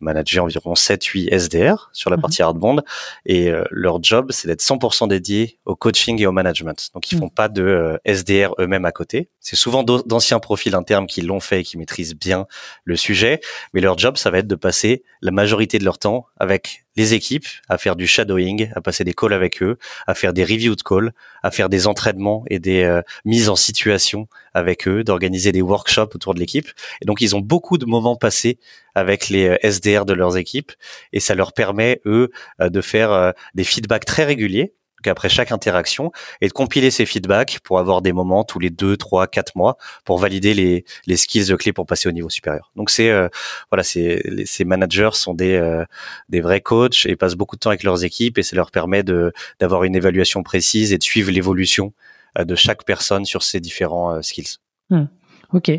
manager 0.00 0.44
environ 0.44 0.74
7-8 0.74 1.32
SDR 1.32 1.88
sur 1.94 2.10
la 2.10 2.16
mhm. 2.16 2.20
partie 2.20 2.42
hardbond 2.42 2.82
et 3.24 3.50
leur 3.70 4.02
job 4.02 4.30
c'est 4.30 4.46
d'être 4.46 4.60
100% 4.60 5.08
dédié 5.08 5.58
au 5.64 5.74
coaching 5.74 6.20
et 6.20 6.26
au 6.26 6.32
management. 6.32 6.90
Donc 6.92 7.10
ils 7.10 7.14
mhm. 7.14 7.22
font 7.22 7.28
pas 7.30 7.48
de 7.48 7.98
SDR 8.04 8.54
eux-mêmes 8.58 8.84
à 8.84 8.92
côté. 8.92 9.30
C'est 9.40 9.56
souvent 9.56 9.82
d'anciens 9.84 10.38
profils 10.38 10.74
internes 10.74 11.06
qui 11.06 11.22
l'ont 11.22 11.40
fait 11.40 11.60
et 11.60 11.64
qui 11.64 11.78
maîtrisent 11.78 12.14
bien 12.14 12.46
le 12.84 12.96
sujet, 12.96 13.40
mais 13.72 13.80
leur 13.80 13.96
job 13.96 14.18
ça 14.18 14.30
va 14.30 14.38
être 14.38 14.46
de 14.46 14.54
passer 14.54 15.02
la 15.22 15.30
majorité 15.30 15.78
de 15.78 15.84
leur 15.84 15.98
temps 15.98 16.26
avec 16.36 16.83
les 16.96 17.14
équipes 17.14 17.46
à 17.68 17.78
faire 17.78 17.96
du 17.96 18.06
shadowing, 18.06 18.70
à 18.74 18.80
passer 18.80 19.04
des 19.04 19.14
calls 19.14 19.32
avec 19.32 19.62
eux, 19.62 19.78
à 20.06 20.14
faire 20.14 20.32
des 20.32 20.44
reviews 20.44 20.76
de 20.76 20.82
calls, 20.82 21.12
à 21.42 21.50
faire 21.50 21.68
des 21.68 21.86
entraînements 21.86 22.44
et 22.48 22.58
des 22.58 22.82
euh, 22.82 23.02
mises 23.24 23.48
en 23.48 23.56
situation 23.56 24.28
avec 24.54 24.86
eux, 24.86 25.04
d'organiser 25.04 25.52
des 25.52 25.62
workshops 25.62 26.14
autour 26.14 26.34
de 26.34 26.40
l'équipe. 26.40 26.68
Et 27.00 27.04
donc 27.04 27.20
ils 27.20 27.34
ont 27.34 27.40
beaucoup 27.40 27.78
de 27.78 27.86
moments 27.86 28.16
passés 28.16 28.58
avec 28.94 29.28
les 29.28 29.48
euh, 29.48 29.56
SDR 29.62 30.04
de 30.04 30.14
leurs 30.14 30.36
équipes 30.36 30.72
et 31.12 31.20
ça 31.20 31.34
leur 31.34 31.52
permet 31.52 32.00
eux 32.06 32.30
euh, 32.60 32.68
de 32.68 32.80
faire 32.80 33.32
des 33.54 33.64
feedbacks 33.64 34.04
très 34.04 34.24
réguliers 34.24 34.74
après 35.06 35.28
chaque 35.28 35.52
interaction 35.52 36.12
et 36.40 36.48
de 36.48 36.52
compiler 36.52 36.90
ces 36.90 37.06
feedbacks 37.06 37.58
pour 37.62 37.78
avoir 37.78 38.02
des 38.02 38.12
moments 38.12 38.44
tous 38.44 38.58
les 38.58 38.70
deux, 38.70 38.96
trois, 38.96 39.26
quatre 39.26 39.56
mois 39.56 39.76
pour 40.04 40.18
valider 40.18 40.54
les, 40.54 40.84
les 41.06 41.16
skills 41.16 41.54
clés 41.56 41.72
pour 41.72 41.86
passer 41.86 42.08
au 42.08 42.12
niveau 42.12 42.28
supérieur. 42.28 42.70
Donc 42.76 42.90
c'est 42.90 43.10
euh, 43.10 43.28
voilà, 43.70 43.82
c'est 43.82 44.22
ces 44.44 44.64
managers 44.64 45.10
sont 45.12 45.34
des 45.34 45.54
euh, 45.54 45.84
des 46.28 46.40
vrais 46.40 46.60
coachs 46.60 47.06
et 47.06 47.16
passent 47.16 47.34
beaucoup 47.34 47.56
de 47.56 47.60
temps 47.60 47.70
avec 47.70 47.82
leurs 47.82 48.04
équipes 48.04 48.38
et 48.38 48.42
ça 48.42 48.56
leur 48.56 48.70
permet 48.70 49.02
de 49.02 49.32
d'avoir 49.60 49.84
une 49.84 49.96
évaluation 49.96 50.42
précise 50.42 50.92
et 50.92 50.98
de 50.98 51.02
suivre 51.02 51.30
l'évolution 51.30 51.92
euh, 52.38 52.44
de 52.44 52.54
chaque 52.54 52.84
personne 52.84 53.24
sur 53.24 53.42
ces 53.42 53.60
différents 53.60 54.22
skills. 54.22 54.58
Hmm. 54.90 55.04
Ok, 55.52 55.70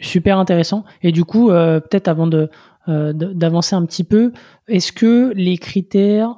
super 0.00 0.38
intéressant. 0.38 0.84
Et 1.02 1.12
du 1.12 1.24
coup, 1.24 1.48
peut-être 1.48 2.08
avant 2.08 2.26
de 2.26 2.48
d'avancer 2.88 3.74
un 3.74 3.84
petit 3.84 4.04
peu, 4.04 4.32
est-ce 4.68 4.92
que 4.92 5.32
les 5.34 5.58
critères 5.58 6.36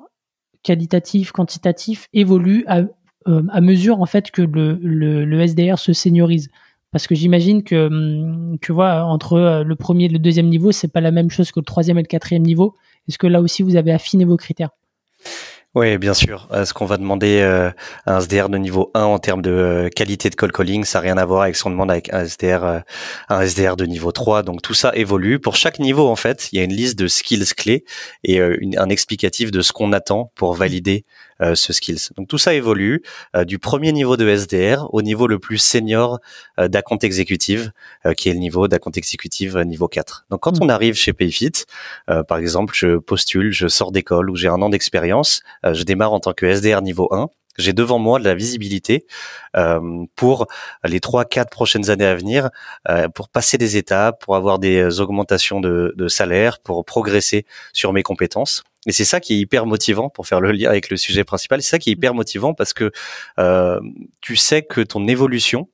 qualitatif, 0.68 1.32
quantitatif 1.32 2.08
évolue 2.12 2.66
euh, 2.68 3.42
à, 3.50 3.60
mesure 3.62 4.02
en 4.02 4.06
fait 4.06 4.30
que 4.30 4.42
le, 4.42 5.46
SDR 5.46 5.78
se 5.78 5.94
seniorise. 5.94 6.50
Parce 6.90 7.06
que 7.06 7.14
j'imagine 7.14 7.62
que, 7.62 7.86
hum, 7.86 8.58
que 8.60 8.72
vois 8.72 9.04
entre 9.04 9.34
euh, 9.34 9.64
le 9.64 9.76
premier 9.76 10.04
et 10.04 10.08
le 10.08 10.18
deuxième 10.18 10.48
niveau, 10.48 10.70
c'est 10.70 10.92
pas 10.92 11.00
la 11.00 11.10
même 11.10 11.30
chose 11.30 11.52
que 11.52 11.60
le 11.60 11.64
troisième 11.64 11.98
et 11.98 12.02
le 12.02 12.06
quatrième 12.06 12.42
niveau. 12.42 12.74
Est-ce 13.08 13.16
que 13.16 13.26
là 13.26 13.40
aussi 13.40 13.62
vous 13.62 13.76
avez 13.76 13.92
affiné 13.92 14.26
vos 14.26 14.36
critères? 14.36 14.70
Oui, 15.78 15.98
bien 15.98 16.14
sûr. 16.14 16.48
Euh, 16.52 16.64
ce 16.64 16.74
qu'on 16.74 16.86
va 16.86 16.96
demander 16.96 17.40
à 17.40 17.74
un 18.06 18.20
SDR 18.20 18.48
de 18.48 18.58
niveau 18.58 18.90
1 18.94 19.02
en 19.02 19.18
termes 19.18 19.42
de 19.42 19.88
qualité 19.94 20.30
de 20.30 20.34
call 20.34 20.52
calling, 20.52 20.84
ça 20.84 20.98
n'a 20.98 21.02
rien 21.04 21.18
à 21.18 21.24
voir 21.24 21.42
avec 21.42 21.56
ce 21.56 21.62
qu'on 21.62 21.70
demande 21.70 21.90
avec 21.90 22.12
un 22.12 22.24
SDR, 22.24 22.82
un 23.28 23.40
SDR 23.40 23.76
de 23.76 23.86
niveau 23.86 24.12
3. 24.12 24.42
Donc 24.42 24.62
tout 24.62 24.74
ça 24.74 24.90
évolue. 24.94 25.38
Pour 25.38 25.56
chaque 25.56 25.78
niveau, 25.78 26.08
en 26.08 26.16
fait, 26.16 26.48
il 26.52 26.58
y 26.58 26.60
a 26.60 26.64
une 26.64 26.74
liste 26.74 26.98
de 26.98 27.06
skills 27.06 27.54
clés 27.56 27.84
et 28.24 28.40
un 28.40 28.88
explicatif 28.88 29.50
de 29.50 29.60
ce 29.60 29.72
qu'on 29.72 29.92
attend 29.92 30.32
pour 30.34 30.54
valider 30.54 31.04
euh, 31.04 31.27
ce 31.54 31.72
skills. 31.72 32.10
Donc 32.16 32.28
tout 32.28 32.38
ça 32.38 32.54
évolue 32.54 33.02
euh, 33.36 33.44
du 33.44 33.58
premier 33.58 33.92
niveau 33.92 34.16
de 34.16 34.28
SDR 34.28 34.92
au 34.92 35.02
niveau 35.02 35.26
le 35.26 35.38
plus 35.38 35.58
senior 35.58 36.20
euh, 36.58 36.68
d'account 36.68 36.98
exécutive, 36.98 37.72
qui 38.16 38.28
est 38.28 38.32
le 38.32 38.38
niveau 38.38 38.68
d'account 38.68 38.92
exécutive 38.92 39.58
niveau 39.58 39.88
4. 39.88 40.26
Donc 40.30 40.40
quand 40.40 40.58
hmm. 40.58 40.64
on 40.64 40.68
arrive 40.68 40.94
chez 40.94 41.12
Payfit, 41.12 41.64
par 42.06 42.38
exemple, 42.38 42.74
je 42.76 42.98
postule, 42.98 43.52
je 43.52 43.68
sors 43.68 43.92
d'école 43.92 44.30
ou 44.30 44.36
j'ai 44.36 44.48
un 44.48 44.60
an 44.62 44.68
d'expérience, 44.68 45.42
je 45.64 45.82
démarre 45.82 46.12
en 46.12 46.20
tant 46.20 46.32
que 46.32 46.46
SDR 46.46 46.82
niveau 46.82 47.08
1 47.12 47.28
j'ai 47.58 47.72
devant 47.72 47.98
moi 47.98 48.18
de 48.18 48.24
la 48.24 48.34
visibilité 48.34 49.06
euh, 49.56 50.04
pour 50.16 50.46
les 50.84 51.00
trois, 51.00 51.24
quatre 51.24 51.50
prochaines 51.50 51.90
années 51.90 52.06
à 52.06 52.14
venir, 52.14 52.50
euh, 52.88 53.08
pour 53.08 53.28
passer 53.28 53.58
des 53.58 53.76
étapes, 53.76 54.22
pour 54.22 54.36
avoir 54.36 54.58
des 54.58 55.00
augmentations 55.00 55.60
de, 55.60 55.92
de 55.96 56.08
salaire, 56.08 56.60
pour 56.60 56.84
progresser 56.84 57.44
sur 57.72 57.92
mes 57.92 58.02
compétences. 58.02 58.64
Et 58.86 58.92
c'est 58.92 59.04
ça 59.04 59.20
qui 59.20 59.34
est 59.34 59.38
hyper 59.38 59.66
motivant 59.66 60.08
pour 60.08 60.26
faire 60.26 60.40
le 60.40 60.52
lien 60.52 60.70
avec 60.70 60.88
le 60.88 60.96
sujet 60.96 61.24
principal. 61.24 61.62
C'est 61.62 61.70
ça 61.70 61.78
qui 61.78 61.90
est 61.90 61.92
hyper 61.92 62.14
motivant 62.14 62.54
parce 62.54 62.72
que 62.72 62.90
euh, 63.38 63.80
tu 64.20 64.36
sais 64.36 64.62
que 64.62 64.80
ton 64.80 65.06
évolution, 65.08 65.68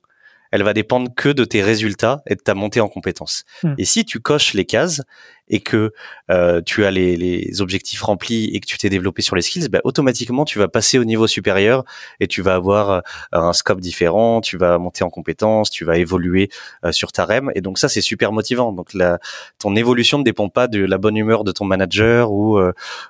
elle 0.51 0.63
va 0.63 0.73
dépendre 0.73 1.09
que 1.15 1.29
de 1.29 1.45
tes 1.45 1.61
résultats 1.61 2.23
et 2.27 2.35
de 2.35 2.41
ta 2.41 2.53
montée 2.53 2.81
en 2.81 2.87
compétences. 2.87 3.43
Hmm. 3.63 3.73
Et 3.77 3.85
si 3.85 4.05
tu 4.05 4.19
coches 4.19 4.53
les 4.53 4.65
cases, 4.65 5.01
et 5.47 5.59
que 5.59 5.93
euh, 6.31 6.61
tu 6.65 6.85
as 6.85 6.91
les, 6.91 7.17
les, 7.17 7.61
objectifs 7.61 8.01
remplis 8.01 8.45
et 8.53 8.59
que 8.59 8.65
tu 8.65 8.77
t'es 8.77 8.89
développé 8.89 9.21
sur 9.21 9.35
les 9.35 9.41
skills, 9.41 9.69
bah, 9.69 9.79
automatiquement 9.83 10.43
tu 10.43 10.59
vas 10.59 10.67
passer 10.67 10.97
au 10.97 11.05
niveau 11.05 11.27
supérieur 11.27 11.83
et 12.19 12.27
tu 12.27 12.41
vas 12.41 12.55
avoir 12.55 12.89
euh, 12.89 13.01
un 13.31 13.53
scope 13.53 13.79
différent, 13.79 14.41
tu 14.41 14.57
vas 14.57 14.77
monter 14.77 15.03
en 15.03 15.09
compétences, 15.09 15.69
tu 15.69 15.85
vas 15.85 15.97
évoluer 15.97 16.49
euh, 16.83 16.91
sur 16.91 17.11
ta 17.11 17.25
REM 17.25 17.51
et 17.55 17.61
donc 17.61 17.77
ça 17.77 17.89
c'est 17.89 18.01
super 18.01 18.31
motivant. 18.31 18.71
Donc 18.71 18.93
la, 18.93 19.19
ton 19.59 19.75
évolution 19.75 20.17
ne 20.17 20.23
dépend 20.23 20.49
pas 20.49 20.67
de 20.67 20.83
la 20.83 20.97
bonne 20.97 21.17
humeur 21.17 21.43
de 21.43 21.51
ton 21.51 21.65
manager 21.65 22.31
ou 22.31 22.59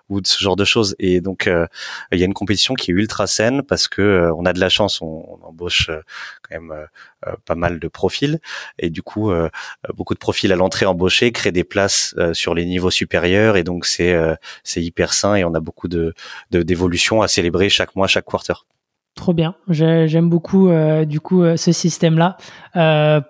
ou 0.09 0.21
de 0.21 0.27
ce 0.27 0.41
genre 0.41 0.55
de 0.55 0.65
choses. 0.65 0.95
Et 0.99 1.21
donc 1.21 1.49
il 2.11 2.19
y 2.19 2.21
a 2.21 2.25
une 2.25 2.33
compétition 2.33 2.73
qui 2.73 2.91
est 2.91 2.93
ultra 2.93 3.27
saine 3.27 3.63
parce 3.63 3.87
que 3.87 4.29
on 4.35 4.45
a 4.45 4.53
de 4.53 4.59
la 4.59 4.69
chance, 4.69 5.01
on, 5.01 5.39
on 5.41 5.47
embauche 5.47 5.89
quand 6.41 6.59
même 6.59 6.87
pas 7.45 7.55
mal 7.55 7.79
de 7.79 7.87
profils 7.87 8.39
et 8.79 8.89
du 8.89 9.01
coup 9.01 9.31
beaucoup 9.93 10.13
de 10.13 10.19
profils 10.19 10.51
à 10.51 10.55
l'entrée 10.55 10.85
embauchés 10.85 11.31
créent 11.31 11.51
des 11.51 11.63
places 11.63 12.13
euh, 12.24 12.24
sur 12.33 12.53
les 12.53 12.65
niveaux 12.65 12.91
supérieurs 12.91 13.57
et 13.57 13.63
donc 13.63 13.85
c'est 13.85 14.13
euh, 14.13 14.35
c'est 14.63 14.81
hyper 14.81 15.13
sain 15.13 15.35
et 15.35 15.43
on 15.43 15.53
a 15.53 15.59
beaucoup 15.59 15.87
de 15.87 16.13
d'évolution 16.51 17.21
à 17.21 17.27
célébrer 17.27 17.69
chaque 17.69 17.95
mois, 17.95 18.07
chaque 18.07 18.25
quarter. 18.25 18.53
Trop 19.15 19.33
bien, 19.33 19.55
j'aime 19.69 20.29
beaucoup 20.29 20.67
euh, 20.67 21.05
du 21.05 21.21
coup 21.21 21.43
ce 21.55 21.71
système-là 21.71 22.37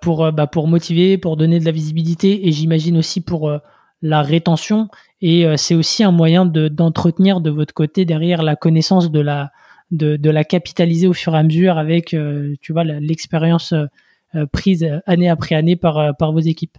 pour 0.01 0.31
bah, 0.31 0.47
pour 0.47 0.67
motiver, 0.67 1.17
pour 1.17 1.37
donner 1.37 1.59
de 1.59 1.65
la 1.65 1.71
visibilité 1.71 2.47
et 2.47 2.51
j'imagine 2.51 2.97
aussi 2.97 3.21
pour 3.21 3.51
la 4.01 4.21
rétention 4.21 4.89
et 5.21 5.45
c'est 5.57 5.75
aussi 5.75 6.03
un 6.03 6.11
moyen 6.11 6.45
de 6.45 6.67
d'entretenir 6.67 7.39
de 7.39 7.51
votre 7.51 7.73
côté 7.73 8.05
derrière 8.05 8.43
la 8.43 8.55
connaissance 8.55 9.11
de 9.11 9.19
la 9.19 9.51
de, 9.91 10.15
de 10.15 10.29
la 10.31 10.43
capitaliser 10.43 11.07
au 11.07 11.13
fur 11.13 11.35
et 11.35 11.37
à 11.37 11.43
mesure 11.43 11.77
avec 11.77 12.15
tu 12.61 12.73
vois 12.73 12.83
l'expérience 12.83 13.73
prise 14.51 14.87
année 15.05 15.29
après 15.29 15.53
année 15.53 15.75
par 15.75 16.17
par 16.17 16.31
vos 16.31 16.39
équipes. 16.39 16.77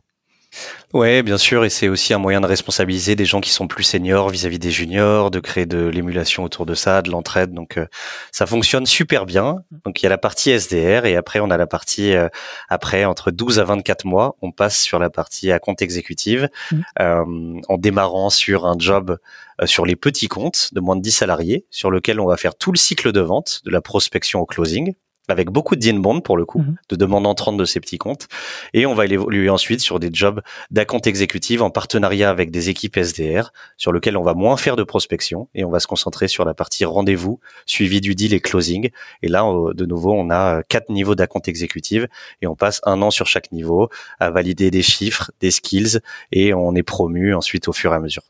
Ouais, 0.94 1.22
bien 1.22 1.36
sûr, 1.36 1.64
et 1.64 1.68
c'est 1.68 1.88
aussi 1.88 2.14
un 2.14 2.18
moyen 2.18 2.40
de 2.40 2.46
responsabiliser 2.46 3.16
des 3.16 3.24
gens 3.24 3.40
qui 3.40 3.50
sont 3.50 3.66
plus 3.66 3.82
seniors 3.82 4.30
vis-à-vis 4.30 4.58
des 4.58 4.70
juniors, 4.70 5.30
de 5.30 5.40
créer 5.40 5.66
de 5.66 5.88
l'émulation 5.88 6.44
autour 6.44 6.64
de 6.64 6.74
ça, 6.74 7.02
de 7.02 7.10
l'entraide. 7.10 7.52
Donc 7.52 7.76
euh, 7.76 7.86
ça 8.32 8.46
fonctionne 8.46 8.86
super 8.86 9.26
bien. 9.26 9.62
Donc 9.84 10.00
il 10.00 10.04
y 10.04 10.06
a 10.06 10.10
la 10.10 10.16
partie 10.16 10.50
SDR 10.50 11.04
et 11.04 11.16
après 11.16 11.40
on 11.40 11.50
a 11.50 11.56
la 11.56 11.66
partie 11.66 12.14
euh, 12.14 12.28
après 12.68 13.04
entre 13.04 13.30
12 13.30 13.58
à 13.58 13.64
24 13.64 14.06
mois, 14.06 14.36
on 14.42 14.52
passe 14.52 14.78
sur 14.78 14.98
la 14.98 15.10
partie 15.10 15.52
à 15.52 15.58
compte 15.58 15.82
exécutive 15.82 16.48
mmh. 16.70 16.80
euh, 17.00 17.60
en 17.68 17.76
démarrant 17.76 18.30
sur 18.30 18.64
un 18.64 18.76
job 18.78 19.18
sur 19.64 19.86
les 19.86 19.96
petits 19.96 20.28
comptes 20.28 20.68
de 20.72 20.80
moins 20.80 20.96
de 20.96 21.02
10 21.02 21.10
salariés 21.10 21.64
sur 21.70 21.90
lequel 21.90 22.20
on 22.20 22.26
va 22.26 22.36
faire 22.36 22.54
tout 22.54 22.72
le 22.72 22.78
cycle 22.78 23.10
de 23.10 23.20
vente 23.20 23.62
de 23.64 23.70
la 23.70 23.80
prospection 23.80 24.40
au 24.40 24.46
closing 24.46 24.94
avec 25.28 25.50
beaucoup 25.50 25.76
d'inbound 25.76 26.22
pour 26.22 26.36
le 26.36 26.44
coup, 26.44 26.60
mhm. 26.60 26.76
de 26.88 26.96
demandes 26.96 27.26
entrantes 27.26 27.56
de 27.56 27.64
ces 27.64 27.80
petits 27.80 27.98
comptes. 27.98 28.28
Et 28.74 28.86
on 28.86 28.94
va 28.94 29.06
évoluer 29.06 29.48
ensuite 29.48 29.80
sur 29.80 29.98
des 30.00 30.10
jobs 30.12 30.40
d'account 30.70 31.00
exécutif 31.00 31.60
en 31.60 31.70
partenariat 31.70 32.30
avec 32.30 32.50
des 32.50 32.68
équipes 32.68 32.96
SDR, 32.96 33.52
sur 33.76 33.92
lequel 33.92 34.16
on 34.16 34.22
va 34.22 34.34
moins 34.34 34.56
faire 34.56 34.76
de 34.76 34.82
prospection 34.82 35.48
et 35.54 35.64
on 35.64 35.70
va 35.70 35.80
se 35.80 35.86
concentrer 35.86 36.28
sur 36.28 36.44
la 36.44 36.54
partie 36.54 36.84
rendez-vous, 36.84 37.40
suivi 37.66 38.00
du 38.00 38.14
deal 38.14 38.34
et 38.34 38.40
closing. 38.40 38.90
Et 39.22 39.28
là, 39.28 39.44
de 39.74 39.86
nouveau, 39.86 40.12
on 40.12 40.30
a 40.30 40.62
quatre 40.62 40.90
niveaux 40.90 41.14
d'account 41.14 41.42
exécutif 41.46 42.04
et 42.42 42.46
on 42.46 42.56
passe 42.56 42.80
un 42.84 43.02
an 43.02 43.10
sur 43.10 43.26
chaque 43.26 43.52
niveau 43.52 43.88
à 44.20 44.30
valider 44.30 44.70
des 44.70 44.82
chiffres, 44.82 45.30
des 45.40 45.50
skills 45.50 46.00
et 46.32 46.54
on 46.54 46.74
est 46.74 46.82
promu 46.82 47.34
ensuite 47.34 47.68
au 47.68 47.72
fur 47.72 47.92
et 47.92 47.96
à 47.96 48.00
mesure. 48.00 48.22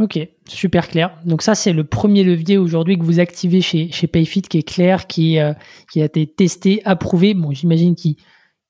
Ok, 0.00 0.18
super 0.48 0.88
clair. 0.88 1.16
Donc 1.24 1.42
ça, 1.42 1.54
c'est 1.54 1.72
le 1.72 1.84
premier 1.84 2.24
levier 2.24 2.58
aujourd'hui 2.58 2.98
que 2.98 3.04
vous 3.04 3.20
activez 3.20 3.60
chez, 3.60 3.92
chez 3.92 4.08
Payfit, 4.08 4.42
qui 4.42 4.58
est 4.58 4.68
clair, 4.68 5.06
qui, 5.06 5.38
euh, 5.38 5.52
a 5.52 6.00
été 6.00 6.26
testé, 6.26 6.82
approuvé. 6.84 7.34
Bon, 7.34 7.52
j'imagine 7.52 7.94
qu'il 7.94 8.16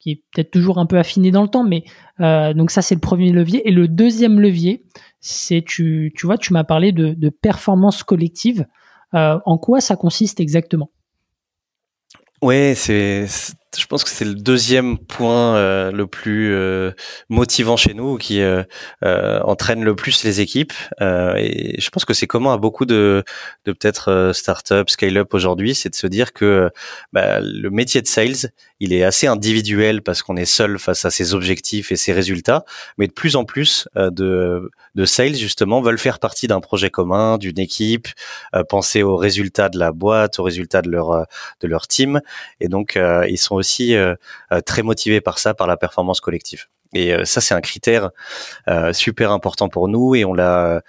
qui 0.05 0.11
est 0.11 0.23
peut-être 0.35 0.51
toujours 0.51 0.77
un 0.79 0.85
peu 0.85 0.99
affiné 0.99 1.31
dans 1.31 1.41
le 1.41 1.49
temps, 1.49 1.65
mais 1.65 1.85
euh, 2.21 2.53
donc 2.53 2.71
ça, 2.71 2.83
c'est 2.83 2.95
le 2.95 3.01
premier 3.01 3.33
levier. 3.33 3.67
Et 3.67 3.71
le 3.71 3.89
deuxième 3.89 4.39
levier, 4.39 4.85
c'est, 5.21 5.65
tu, 5.67 6.13
tu 6.15 6.27
vois, 6.27 6.37
tu 6.37 6.53
m'as 6.53 6.65
parlé 6.65 6.93
de, 6.93 7.15
de 7.15 7.29
performance 7.31 8.03
collective. 8.03 8.67
Euh, 9.15 9.39
en 9.47 9.57
quoi 9.57 9.81
ça 9.81 9.97
consiste 9.97 10.41
exactement? 10.41 10.91
Ouais, 12.43 12.75
c'est 12.77 13.27
je 13.79 13.87
pense 13.87 14.05
que 14.05 14.11
c'est 14.11 14.25
le 14.25 14.35
deuxième 14.35 14.99
point 14.99 15.57
euh, 15.57 15.91
le 15.91 16.07
plus 16.07 16.53
euh, 16.55 16.93
motivant 17.29 17.77
chez 17.77 17.95
nous, 17.95 18.17
qui 18.17 18.41
euh, 18.41 18.63
entraîne 19.03 19.85
le 19.85 19.95
plus 19.97 20.25
les 20.25 20.41
équipes. 20.41 20.73
et 21.01 21.81
je 21.81 21.91
pense 21.91 22.05
que 22.05 22.15
c'est 22.15 22.27
commun 22.27 22.55
à 22.55 22.59
beaucoup 22.59 22.87
de, 22.87 23.25
de 23.65 23.73
peut-être 23.73 24.33
start-up, 24.35 24.91
scale-up 24.91 25.35
aujourd'hui, 25.35 25.75
c'est 25.75 25.91
de 25.91 25.95
se 25.95 26.07
dire 26.07 26.33
que 26.33 26.71
bah, 27.13 27.41
le 27.41 27.71
métier 27.71 28.03
de 28.03 28.07
sales, 28.07 28.51
il 28.81 28.93
est 28.93 29.03
assez 29.03 29.27
individuel 29.27 30.03
parce 30.03 30.23
qu'on 30.23 30.37
est 30.37 30.45
seul 30.45 30.79
face 30.79 31.05
à 31.05 31.11
ses 31.11 31.33
objectifs 31.33 31.91
et 31.91 31.97
ses 31.97 32.13
résultats, 32.13 32.65
mais 32.99 33.07
de 33.07 33.13
plus 33.13 33.35
en 33.37 33.45
plus 33.45 33.89
euh, 33.97 34.11
de, 34.11 34.71
de 34.95 35.05
sales 35.05 35.37
justement 35.37 35.81
veulent 35.81 35.99
faire 35.99 36.19
partie 36.19 36.49
d'un 36.49 36.61
projet 36.61 36.91
commun, 36.91 37.39
d'une 37.39 37.59
équipe, 37.59 38.09
euh, 38.55 38.63
penser 38.63 39.03
aux 39.03 39.17
résultats 39.17 39.71
de 39.71 39.79
la 39.79 39.93
boîte, 39.93 40.39
aux 40.39 40.43
résultats 40.43 40.83
de 40.83 40.91
leur 40.91 41.13
euh, 41.13 41.25
de 41.61 41.69
leur 41.69 41.87
team, 41.87 42.21
et 42.61 42.69
donc 42.69 42.99
ils 43.29 43.39
sont 43.39 43.55
aussi 43.55 43.64
très 44.65 44.83
motivés 44.83 45.21
par 45.21 45.39
ça, 45.39 45.55
par 45.55 45.67
la 45.67 45.77
performance 45.77 46.21
collective. 46.21 46.67
Et 46.95 47.13
ça, 47.25 47.41
c'est 47.41 47.55
un 47.55 47.61
critère 47.61 48.11
super 48.93 49.33
important 49.33 49.69
pour 49.69 49.89
nous, 49.89 50.15
et 50.15 50.25
on 50.25 50.33
l'a 50.33 50.83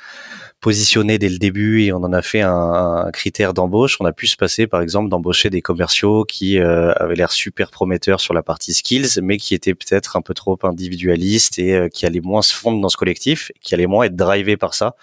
positionné 0.66 1.20
dès 1.20 1.30
le 1.30 1.38
début 1.38 1.84
et 1.84 1.94
on 1.94 1.98
en 1.98 2.12
a 2.12 2.24
fait 2.24 2.42
un, 2.42 3.12
critère 3.14 3.54
d'embauche. 3.54 3.98
On 4.00 4.06
a 4.06 4.14
pu 4.14 4.26
se 4.26 4.36
passer, 4.36 4.66
par 4.66 4.82
exemple, 4.82 5.10
d'embaucher 5.10 5.52
des 5.52 5.62
commerciaux 5.62 6.26
qui 6.26 6.58
euh, 6.58 6.92
avaient 6.96 7.14
l'air 7.14 7.32
super 7.32 7.70
prometteurs 7.70 8.20
sur 8.20 8.34
la 8.34 8.42
partie 8.42 8.74
skills, 8.74 9.22
mais 9.22 9.38
qui 9.38 9.54
étaient 9.54 9.76
peut-être 9.76 10.18
un 10.18 10.22
peu 10.22 10.34
trop 10.34 10.58
individualistes 10.64 11.60
et 11.60 11.76
euh, 11.76 11.88
qui 11.88 12.08
allaient 12.08 12.20
moins 12.20 12.42
se 12.42 12.56
fondre 12.56 12.82
dans 12.82 12.90
ce 12.90 12.98
collectif, 12.98 13.52
qui 13.62 13.76
allaient 13.76 13.86
moins 13.86 14.06
être 14.06 14.16
drivés 14.16 14.58
par 14.58 14.74
ça. 14.74 14.96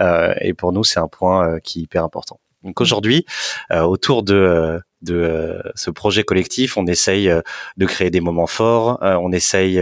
Euh, 0.00 0.34
et 0.42 0.52
pour 0.52 0.72
nous, 0.72 0.84
c'est 0.84 1.00
un 1.00 1.08
point 1.08 1.60
qui 1.60 1.78
est 1.78 1.82
hyper 1.84 2.04
important. 2.04 2.38
Donc 2.62 2.82
aujourd'hui, 2.82 3.24
autour 3.70 4.22
de 4.22 4.82
de 5.02 5.62
ce 5.74 5.90
projet 5.90 6.22
collectif, 6.22 6.76
on 6.76 6.86
essaye 6.86 7.30
de 7.76 7.86
créer 7.86 8.10
des 8.10 8.20
moments 8.20 8.46
forts, 8.46 8.98
on 9.02 9.32
essaye 9.32 9.80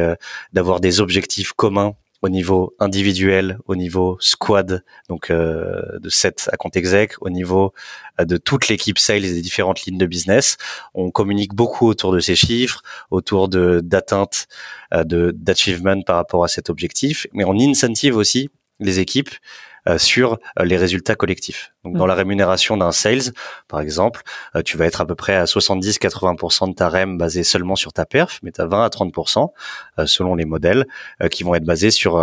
d'avoir 0.52 0.80
des 0.80 1.00
objectifs 1.00 1.52
communs 1.52 1.94
au 2.24 2.30
niveau 2.30 2.74
individuel, 2.78 3.58
au 3.66 3.76
niveau 3.76 4.16
squad, 4.18 4.82
donc 5.10 5.30
euh, 5.30 5.82
de 5.98 6.08
7 6.08 6.48
à 6.50 6.56
compte 6.56 6.74
exec, 6.74 7.12
au 7.20 7.28
niveau 7.28 7.74
euh, 8.18 8.24
de 8.24 8.38
toute 8.38 8.68
l'équipe 8.68 8.98
sales 8.98 9.26
et 9.26 9.32
des 9.34 9.42
différentes 9.42 9.82
lignes 9.82 9.98
de 9.98 10.06
business. 10.06 10.56
On 10.94 11.10
communique 11.10 11.52
beaucoup 11.52 11.86
autour 11.86 12.12
de 12.12 12.20
ces 12.20 12.34
chiffres, 12.34 12.80
autour 13.10 13.50
de 13.50 13.82
d'atteinte, 13.84 14.46
euh, 14.94 15.04
de 15.04 15.32
d'achievement 15.36 16.00
par 16.00 16.16
rapport 16.16 16.44
à 16.44 16.48
cet 16.48 16.70
objectif, 16.70 17.26
mais 17.34 17.44
on 17.44 17.58
incentive 17.58 18.16
aussi 18.16 18.48
les 18.80 19.00
équipes 19.00 19.28
euh, 19.30 19.73
sur 19.98 20.38
euh, 20.58 20.64
les 20.64 20.76
résultats 20.76 21.14
collectifs. 21.14 21.72
Donc, 21.84 21.96
dans 21.96 22.04
mm. 22.04 22.08
la 22.08 22.14
rémunération 22.14 22.76
d'un 22.76 22.92
sales, 22.92 23.32
par 23.68 23.80
exemple, 23.80 24.22
euh, 24.56 24.62
tu 24.62 24.76
vas 24.76 24.86
être 24.86 25.00
à 25.00 25.06
peu 25.06 25.14
près 25.14 25.34
à 25.34 25.44
70-80% 25.44 26.70
de 26.70 26.74
ta 26.74 26.88
REM 26.88 27.18
basée 27.18 27.44
seulement 27.44 27.76
sur 27.76 27.92
ta 27.92 28.06
perf, 28.06 28.40
mais 28.42 28.52
tu 28.52 28.60
as 28.60 28.66
20 28.66 28.84
à 28.84 28.88
30% 28.88 29.48
selon 30.06 30.34
les 30.34 30.44
modèles 30.44 30.86
qui 31.30 31.44
vont 31.44 31.54
être 31.54 31.64
basés 31.64 31.90
sur 31.90 32.18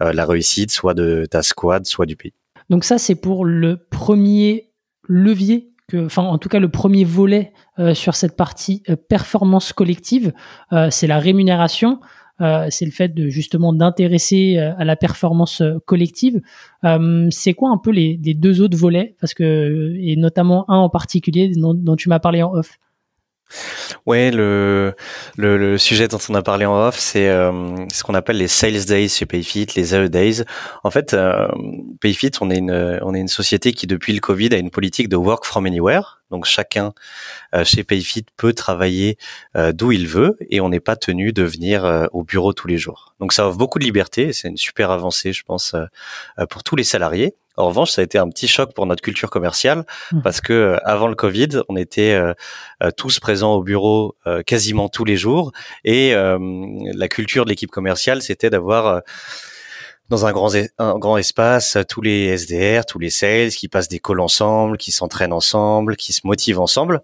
la 0.00 0.26
réussite 0.26 0.70
soit 0.70 0.94
de 0.94 1.26
ta 1.30 1.42
squad, 1.42 1.86
soit 1.86 2.06
du 2.06 2.16
pays. 2.16 2.32
Donc 2.70 2.84
ça, 2.84 2.98
c'est 2.98 3.14
pour 3.14 3.44
le 3.44 3.76
premier 3.76 4.70
levier 5.08 5.72
que, 5.88 6.06
enfin 6.06 6.22
en 6.22 6.38
tout 6.38 6.48
cas 6.48 6.58
le 6.58 6.68
premier 6.68 7.04
volet 7.04 7.52
sur 7.94 8.14
cette 8.14 8.36
partie 8.36 8.82
performance 9.08 9.72
collective, 9.72 10.32
c'est 10.90 11.06
la 11.06 11.18
rémunération. 11.18 12.00
Euh, 12.40 12.66
c'est 12.70 12.84
le 12.84 12.90
fait 12.90 13.08
de 13.08 13.28
justement 13.28 13.72
d'intéresser 13.72 14.56
euh, 14.58 14.72
à 14.78 14.84
la 14.84 14.96
performance 14.96 15.60
euh, 15.60 15.78
collective. 15.84 16.40
c'est 17.30 17.54
quoi 17.54 17.70
un 17.70 17.78
peu 17.78 17.90
les, 17.90 18.16
deux 18.16 18.60
autres 18.60 18.76
volets? 18.76 19.14
Parce 19.20 19.34
que 19.34 19.94
et 20.00 20.16
notamment 20.16 20.70
un 20.70 20.78
en 20.78 20.88
particulier 20.88 21.50
dont, 21.54 21.96
tu 21.96 22.08
m'as 22.08 22.18
parlé 22.18 22.42
en 22.42 22.54
off. 22.54 22.78
Ouais, 24.06 24.30
le, 24.30 24.94
le, 25.36 25.76
sujet 25.76 26.06
dont 26.06 26.20
on 26.28 26.34
a 26.36 26.42
parlé 26.42 26.66
en 26.66 26.86
off, 26.86 26.96
c'est 26.98 27.26
ce 27.28 28.04
qu'on 28.04 28.14
appelle 28.14 28.36
les 28.36 28.48
sales 28.48 28.84
days 28.86 29.08
chez 29.08 29.26
Payfit, 29.26 29.66
les 29.74 29.94
AE 29.94 30.08
days. 30.08 30.44
En 30.84 30.90
fait, 30.90 31.16
Payfit, 32.00 32.30
on 32.40 32.50
est 32.50 32.58
une 32.58 33.00
on 33.02 33.14
est 33.14 33.20
une 33.20 33.28
société 33.28 33.72
qui 33.72 33.86
depuis 33.86 34.12
le 34.12 34.20
Covid 34.20 34.54
a 34.54 34.58
une 34.58 34.70
politique 34.70 35.08
de 35.08 35.16
work 35.16 35.44
from 35.44 35.66
anywhere. 35.66 36.19
Donc 36.30 36.44
chacun 36.44 36.92
euh, 37.54 37.64
chez 37.64 37.84
Payfit 37.84 38.24
peut 38.36 38.52
travailler 38.52 39.18
euh, 39.56 39.72
d'où 39.72 39.92
il 39.92 40.06
veut 40.06 40.36
et 40.48 40.60
on 40.60 40.68
n'est 40.68 40.80
pas 40.80 40.96
tenu 40.96 41.32
de 41.32 41.42
venir 41.42 41.84
euh, 41.84 42.06
au 42.12 42.22
bureau 42.22 42.52
tous 42.52 42.68
les 42.68 42.78
jours. 42.78 43.14
Donc 43.20 43.32
ça 43.32 43.46
offre 43.46 43.58
beaucoup 43.58 43.78
de 43.78 43.84
liberté, 43.84 44.32
c'est 44.32 44.48
une 44.48 44.56
super 44.56 44.90
avancée 44.90 45.32
je 45.32 45.42
pense 45.42 45.74
pour 46.48 46.62
tous 46.62 46.76
les 46.76 46.84
salariés. 46.84 47.34
En 47.56 47.66
revanche, 47.66 47.90
ça 47.90 48.00
a 48.00 48.04
été 48.04 48.16
un 48.16 48.28
petit 48.28 48.48
choc 48.48 48.72
pour 48.74 48.86
notre 48.86 49.02
culture 49.02 49.28
commerciale 49.28 49.84
mmh. 50.12 50.22
parce 50.22 50.40
que 50.40 50.78
avant 50.84 51.08
le 51.08 51.14
Covid, 51.14 51.60
on 51.68 51.76
était 51.76 52.18
tous 52.96 53.20
présents 53.20 53.54
au 53.54 53.62
bureau 53.62 54.16
quasiment 54.46 54.88
tous 54.88 55.04
les 55.04 55.16
jours 55.16 55.52
et 55.84 56.14
la 56.14 57.08
culture 57.08 57.44
de 57.44 57.50
l'équipe 57.50 57.70
commerciale, 57.70 58.22
c'était 58.22 58.50
d'avoir 58.50 59.02
dans 60.10 60.26
un 60.26 60.32
grand, 60.32 60.50
un 60.78 60.98
grand 60.98 61.16
espace, 61.16 61.78
tous 61.88 62.02
les 62.02 62.36
SDR, 62.36 62.84
tous 62.84 62.98
les 62.98 63.10
sales 63.10 63.50
qui 63.50 63.68
passent 63.68 63.88
des 63.88 64.00
calls 64.00 64.20
ensemble, 64.20 64.76
qui 64.76 64.90
s'entraînent 64.90 65.32
ensemble, 65.32 65.96
qui 65.96 66.12
se 66.12 66.26
motivent 66.26 66.60
ensemble. 66.60 67.00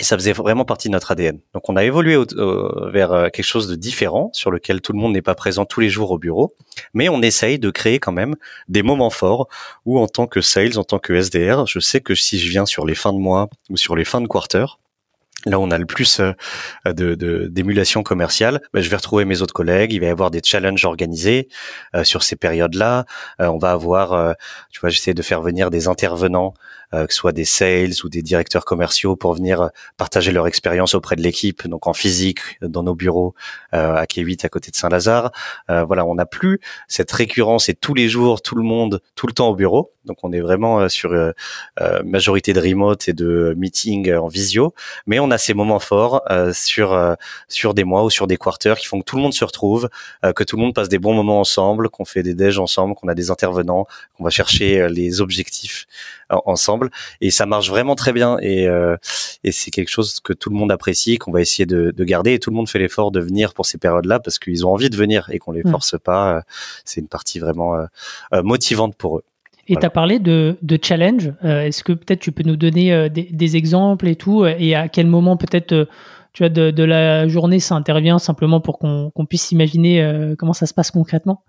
Et 0.00 0.04
ça 0.04 0.16
faisait 0.16 0.32
vraiment 0.32 0.64
partie 0.64 0.86
de 0.86 0.92
notre 0.92 1.10
ADN. 1.10 1.40
Donc 1.54 1.68
on 1.68 1.74
a 1.74 1.82
évolué 1.82 2.16
vers 2.92 3.12
euh, 3.12 3.28
quelque 3.30 3.44
chose 3.44 3.66
de 3.66 3.74
différent, 3.74 4.30
sur 4.32 4.52
lequel 4.52 4.80
tout 4.80 4.92
le 4.92 4.98
monde 5.00 5.12
n'est 5.12 5.22
pas 5.22 5.34
présent 5.34 5.64
tous 5.64 5.80
les 5.80 5.88
jours 5.88 6.12
au 6.12 6.18
bureau, 6.18 6.54
mais 6.94 7.08
on 7.08 7.20
essaye 7.20 7.58
de 7.58 7.70
créer 7.70 7.98
quand 7.98 8.12
même 8.12 8.36
des 8.68 8.84
moments 8.84 9.10
forts 9.10 9.48
où 9.84 9.98
en 9.98 10.06
tant 10.06 10.28
que 10.28 10.40
sales, 10.40 10.78
en 10.78 10.84
tant 10.84 11.00
que 11.00 11.20
SDR, 11.20 11.66
je 11.66 11.80
sais 11.80 12.00
que 12.00 12.14
si 12.14 12.38
je 12.38 12.48
viens 12.48 12.64
sur 12.64 12.86
les 12.86 12.94
fins 12.94 13.12
de 13.12 13.18
mois 13.18 13.48
ou 13.70 13.76
sur 13.76 13.96
les 13.96 14.04
fins 14.04 14.20
de 14.20 14.28
quarter, 14.28 14.78
là 15.46 15.58
on 15.60 15.70
a 15.70 15.78
le 15.78 15.86
plus 15.86 16.20
euh, 16.20 16.32
de 16.86 17.14
d'émulation 17.48 18.02
commerciale, 18.02 18.60
ben, 18.72 18.80
je 18.80 18.90
vais 18.90 18.96
retrouver 18.96 19.24
mes 19.24 19.42
autres 19.42 19.54
collègues. 19.54 19.92
Il 19.92 20.00
va 20.00 20.06
y 20.06 20.10
avoir 20.10 20.30
des 20.30 20.40
challenges 20.42 20.84
organisés 20.84 21.48
euh, 21.94 22.04
sur 22.04 22.22
ces 22.22 22.36
périodes-là. 22.36 23.04
Euh, 23.40 23.46
on 23.46 23.58
va 23.58 23.72
avoir, 23.72 24.36
tu 24.70 24.80
vois, 24.80 24.90
j'essaie 24.90 25.14
de 25.14 25.22
faire 25.22 25.42
venir 25.42 25.70
des 25.70 25.88
intervenants 25.88 26.54
euh, 26.94 27.06
que 27.06 27.12
ce 27.12 27.18
soit 27.18 27.32
des 27.32 27.44
sales 27.44 27.92
ou 28.02 28.08
des 28.08 28.22
directeurs 28.22 28.64
commerciaux 28.64 29.14
pour 29.14 29.34
venir 29.34 29.60
euh, 29.60 29.68
partager 29.98 30.32
leur 30.32 30.46
expérience 30.46 30.94
auprès 30.94 31.16
de 31.16 31.22
l'équipe, 31.22 31.66
donc 31.68 31.86
en 31.86 31.92
physique 31.92 32.40
dans 32.62 32.82
nos 32.82 32.94
bureaux 32.94 33.34
euh, 33.74 33.94
à 33.94 34.04
K8 34.04 34.46
à 34.46 34.48
côté 34.48 34.70
de 34.70 34.76
Saint-Lazare. 34.76 35.30
voilà, 35.68 36.06
on 36.06 36.14
n'a 36.14 36.24
plus 36.24 36.60
cette 36.86 37.12
récurrence 37.12 37.68
et 37.68 37.74
tous 37.74 37.92
les 37.92 38.08
jours, 38.08 38.40
tout 38.40 38.54
le 38.54 38.62
monde, 38.62 39.02
tout 39.14 39.26
le 39.26 39.34
temps 39.34 39.48
au 39.48 39.54
bureau. 39.54 39.92
Donc 40.06 40.18
on 40.22 40.32
est 40.32 40.40
vraiment 40.40 40.88
sur 40.88 41.10
majorité 42.04 42.54
de 42.54 42.60
remote 42.60 43.08
et 43.08 43.12
de 43.12 43.54
meeting 43.58 44.14
en 44.14 44.28
visio, 44.28 44.72
mais 45.06 45.18
on 45.20 45.30
a 45.30 45.36
ces 45.36 45.52
moments 45.52 45.80
forts 45.80 46.22
sur 46.52 47.16
sur 47.48 47.74
des 47.74 47.84
mois 47.84 48.04
ou 48.04 48.10
sur 48.10 48.26
des 48.26 48.38
quarters 48.38 48.78
qui 48.78 48.86
font 48.86 49.00
que 49.00 49.04
tout 49.04 49.16
le 49.16 49.22
monde 49.22 49.34
se 49.34 49.44
retrouve, 49.44 49.90
que 50.22 50.44
tout 50.44 50.56
le 50.56 50.62
monde 50.62 50.74
passe 50.74 50.88
des 50.88 50.98
bons 50.98 51.14
moments 51.14 51.40
ensemble, 51.40 51.90
qu'on 51.90 52.06
fait 52.06 52.22
des 52.22 52.34
déj 52.34 52.58
ensemble, 52.58 52.94
qu'on 52.94 53.08
a 53.08 53.14
des 53.14 53.30
intervenants, 53.30 53.86
qu'on 54.16 54.24
va 54.24 54.30
chercher 54.30 54.88
les 54.88 55.20
objectifs 55.20 55.86
ensemble 56.30 56.90
et 57.20 57.30
ça 57.30 57.46
marche 57.46 57.70
vraiment 57.70 57.94
très 57.94 58.12
bien 58.12 58.38
et, 58.40 58.66
euh, 58.66 58.96
et 59.44 59.52
c'est 59.52 59.70
quelque 59.70 59.88
chose 59.88 60.20
que 60.20 60.32
tout 60.32 60.50
le 60.50 60.56
monde 60.56 60.70
apprécie 60.70 61.18
qu'on 61.18 61.32
va 61.32 61.40
essayer 61.40 61.66
de, 61.66 61.90
de, 61.90 62.04
garder 62.04 62.34
et 62.34 62.38
tout 62.38 62.50
le 62.50 62.56
monde 62.56 62.68
fait 62.68 62.78
l'effort 62.78 63.10
de 63.10 63.20
venir 63.20 63.54
pour 63.54 63.66
ces 63.66 63.78
périodes-là 63.78 64.20
parce 64.20 64.38
qu'ils 64.38 64.66
ont 64.66 64.72
envie 64.72 64.90
de 64.90 64.96
venir 64.96 65.28
et 65.32 65.38
qu'on 65.38 65.52
les 65.52 65.62
mm. 65.64 65.70
force 65.70 65.96
pas 66.02 66.42
c'est 66.84 67.00
une 67.00 67.08
partie 67.08 67.38
vraiment 67.38 67.74
euh, 67.74 67.86
euh, 68.32 68.42
motivante 68.42 68.94
pour 68.96 69.18
eux. 69.18 69.24
Et 69.70 69.76
tu 69.76 69.84
as 69.84 69.90
parlé 69.90 70.18
de, 70.18 70.56
de 70.62 70.78
challenge. 70.82 71.30
Est-ce 71.42 71.84
que 71.84 71.92
peut-être 71.92 72.20
tu 72.20 72.32
peux 72.32 72.42
nous 72.42 72.56
donner 72.56 73.10
des, 73.10 73.24
des, 73.24 73.56
exemples 73.56 74.08
et 74.08 74.16
tout 74.16 74.46
Et 74.46 74.74
à 74.74 74.88
quel 74.88 75.06
moment 75.06 75.36
peut-être 75.36 75.86
tu 76.32 76.42
vois, 76.42 76.48
de, 76.48 76.70
de, 76.70 76.82
la 76.84 77.28
journée 77.28 77.60
ça 77.60 77.74
intervient 77.74 78.18
simplement 78.18 78.62
pour 78.62 78.78
qu'on 78.78 79.26
puisse 79.28 79.52
imaginer 79.52 80.32
comment 80.38 80.54
ça 80.54 80.64
se 80.64 80.72
passe 80.72 80.90
concrètement? 80.90 81.44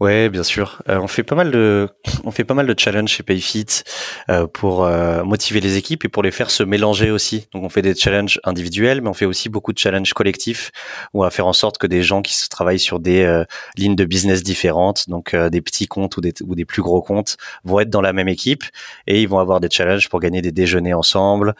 Ouais, 0.00 0.28
bien 0.28 0.42
sûr. 0.42 0.82
Euh, 0.88 0.98
on 0.98 1.06
fait 1.06 1.22
pas 1.22 1.36
mal 1.36 1.52
de, 1.52 1.88
on 2.24 2.32
fait 2.32 2.42
pas 2.42 2.54
mal 2.54 2.66
de 2.66 2.74
challenges 2.76 3.10
chez 3.10 3.22
Payfit 3.22 3.84
euh, 4.28 4.46
pour 4.48 4.84
euh, 4.84 5.22
motiver 5.22 5.60
les 5.60 5.76
équipes 5.76 6.04
et 6.04 6.08
pour 6.08 6.22
les 6.24 6.32
faire 6.32 6.50
se 6.50 6.64
mélanger 6.64 7.12
aussi. 7.12 7.46
Donc 7.52 7.62
on 7.62 7.68
fait 7.68 7.80
des 7.80 7.94
challenges 7.94 8.40
individuels, 8.42 9.02
mais 9.02 9.08
on 9.08 9.14
fait 9.14 9.24
aussi 9.24 9.48
beaucoup 9.48 9.72
de 9.72 9.78
challenges 9.78 10.12
collectifs 10.12 10.72
où 11.12 11.20
on 11.20 11.22
va 11.22 11.30
faire 11.30 11.46
en 11.46 11.52
sorte 11.52 11.78
que 11.78 11.86
des 11.86 12.02
gens 12.02 12.22
qui 12.22 12.34
se 12.34 12.48
travaillent 12.48 12.80
sur 12.80 12.98
des 12.98 13.22
euh, 13.22 13.44
lignes 13.76 13.94
de 13.94 14.04
business 14.04 14.42
différentes, 14.42 15.08
donc 15.08 15.32
euh, 15.32 15.48
des 15.48 15.60
petits 15.60 15.86
comptes 15.86 16.16
ou 16.16 16.20
des, 16.20 16.34
ou 16.42 16.56
des 16.56 16.64
plus 16.64 16.82
gros 16.82 17.00
comptes, 17.00 17.36
vont 17.64 17.78
être 17.78 17.90
dans 17.90 18.02
la 18.02 18.12
même 18.12 18.28
équipe 18.28 18.64
et 19.06 19.22
ils 19.22 19.28
vont 19.28 19.38
avoir 19.38 19.60
des 19.60 19.70
challenges 19.70 20.08
pour 20.08 20.18
gagner 20.18 20.42
des 20.42 20.52
déjeuners 20.52 20.94
ensemble 20.94 21.54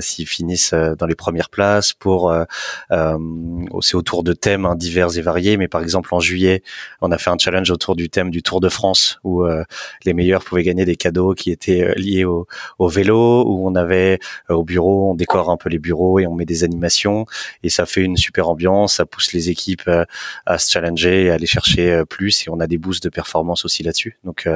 s'ils 0.00 0.26
finissent 0.26 0.72
dans 0.72 1.06
les 1.06 1.14
premières 1.14 1.50
places. 1.50 1.92
Pour 1.92 2.34
c'est 3.80 3.94
autour 3.94 4.22
de 4.22 4.32
thèmes 4.32 4.64
hein, 4.66 4.74
divers 4.74 5.16
et 5.16 5.20
variés, 5.20 5.56
mais 5.56 5.68
par 5.68 5.82
exemple 5.82 6.14
en 6.14 6.20
juillet, 6.20 6.62
a 7.10 7.18
fait 7.18 7.30
un 7.30 7.38
challenge 7.38 7.70
autour 7.70 7.96
du 7.96 8.10
thème 8.10 8.30
du 8.30 8.42
Tour 8.42 8.60
de 8.60 8.68
France 8.68 9.18
où 9.24 9.44
euh, 9.44 9.64
les 10.04 10.14
meilleurs 10.14 10.44
pouvaient 10.44 10.62
gagner 10.62 10.84
des 10.84 10.96
cadeaux 10.96 11.34
qui 11.34 11.50
étaient 11.50 11.82
euh, 11.82 11.94
liés 11.94 12.24
au, 12.24 12.46
au, 12.78 12.88
vélo, 12.88 13.44
où 13.46 13.68
on 13.68 13.74
avait 13.74 14.18
euh, 14.50 14.54
au 14.54 14.64
bureau, 14.64 15.10
on 15.10 15.14
décore 15.14 15.50
un 15.50 15.56
peu 15.56 15.68
les 15.68 15.78
bureaux 15.78 16.18
et 16.18 16.26
on 16.26 16.34
met 16.34 16.44
des 16.44 16.64
animations 16.64 17.26
et 17.62 17.68
ça 17.68 17.86
fait 17.86 18.02
une 18.02 18.16
super 18.16 18.48
ambiance, 18.48 18.94
ça 18.94 19.06
pousse 19.06 19.32
les 19.32 19.50
équipes 19.50 19.90
à 20.46 20.58
se 20.58 20.70
challenger, 20.70 21.30
à 21.30 21.34
aller 21.34 21.46
chercher 21.46 22.02
plus 22.08 22.46
et 22.46 22.50
on 22.50 22.60
a 22.60 22.66
des 22.66 22.78
boosts 22.78 23.04
de 23.04 23.08
performance 23.08 23.64
aussi 23.64 23.82
là-dessus. 23.82 24.18
Donc 24.24 24.48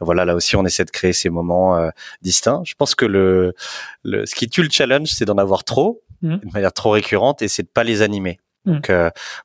voilà, 0.00 0.24
là 0.24 0.34
aussi 0.34 0.56
on 0.56 0.64
essaie 0.64 0.84
de 0.84 0.90
créer 0.90 1.12
ces 1.12 1.30
moments 1.30 1.90
distincts. 2.22 2.62
Je 2.64 2.74
pense 2.74 2.94
que 2.94 3.04
le, 3.04 3.54
le 4.02 4.26
ce 4.26 4.34
qui 4.34 4.48
tue 4.48 4.62
le 4.62 4.70
challenge, 4.70 5.08
c'est 5.08 5.24
d'en 5.24 5.38
avoir 5.38 5.64
trop, 5.64 6.02
mmh. 6.22 6.36
de 6.36 6.52
manière 6.52 6.72
trop 6.72 6.90
récurrente 6.90 7.42
et 7.42 7.48
c'est 7.48 7.62
de 7.62 7.68
pas 7.68 7.84
les 7.84 8.02
animer. 8.02 8.38
Hmm. 8.64 8.74
Donc 8.74 8.90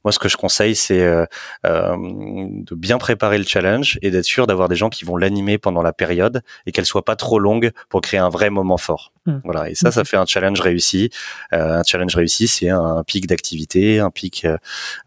moi, 0.04 0.12
ce 0.12 0.20
que 0.20 0.30
je 0.30 0.38
conseille, 0.38 0.76
c'est 0.76 1.06
de 1.64 2.76
bien 2.76 2.98
préparer 2.98 3.38
le 3.38 3.44
challenge 3.44 4.00
et 4.02 4.12
d'être 4.12 4.26
sûr 4.26 4.48
d'avoir 4.48 4.70
des 4.70 4.76
gens 4.76 4.90
qui 4.90 5.06
vont 5.06 5.18
l'animer 5.18 5.58
pendant 5.58 5.82
la 5.82 5.94
période 5.94 6.42
et 6.66 6.72
qu'elle 6.72 6.86
soit 6.86 7.06
pas 7.06 7.16
trop 7.16 7.40
longue 7.40 7.72
pour 7.90 8.02
créer 8.02 8.20
un 8.20 8.30
vrai 8.30 8.50
moment 8.50 8.78
fort. 8.78 9.12
Hmm. 9.26 9.40
Voilà, 9.44 9.70
et 9.70 9.76
ça, 9.76 9.92
ça 9.92 10.04
fait 10.04 10.18
un 10.18 10.26
challenge 10.26 10.62
réussi. 10.62 11.10
un 11.52 11.84
challenge 11.84 12.16
réussi, 12.16 12.48
c'est 12.48 12.70
un, 12.70 13.04
pic 13.06 13.28
d'activité, 13.28 14.00
un 14.00 14.12
pic 14.12 14.48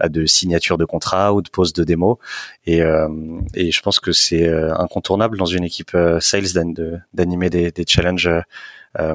de 0.04 0.26
signature 0.26 0.78
de 0.78 0.84
contrat 0.84 1.32
ou 1.32 1.42
de 1.42 1.48
pose 1.48 1.72
de 1.72 1.84
démo. 1.84 2.18
Et, 2.66 2.80
et 3.54 3.72
je 3.72 3.80
pense 3.82 4.00
que 4.00 4.12
c'est 4.12 4.48
incontournable 4.48 5.38
dans 5.38 5.46
une 5.46 5.64
équipe 5.64 5.96
sales 6.20 6.52
d'animer 7.12 7.50
des, 7.50 7.70
des 7.70 7.84
challenges 7.86 8.30
euh, 9.00 9.14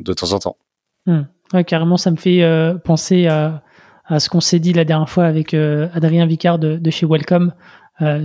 de 0.00 0.12
temps 0.14 0.32
en 0.32 0.38
temps. 0.38 0.56
Hmm. 1.04 1.24
carrément, 1.66 1.96
ça 1.96 2.10
me 2.10 2.16
fait 2.16 2.42
euh, 2.42 2.74
penser 2.74 3.26
à, 3.26 3.62
ce 4.10 4.28
qu'on 4.28 4.40
s'est 4.40 4.58
dit 4.58 4.72
la 4.72 4.84
dernière 4.84 5.08
fois 5.08 5.24
avec 5.24 5.54
euh, 5.54 5.88
Adrien 5.94 6.26
Vicard 6.26 6.58
de, 6.58 6.90
chez 6.90 7.06
Welcome. 7.06 7.52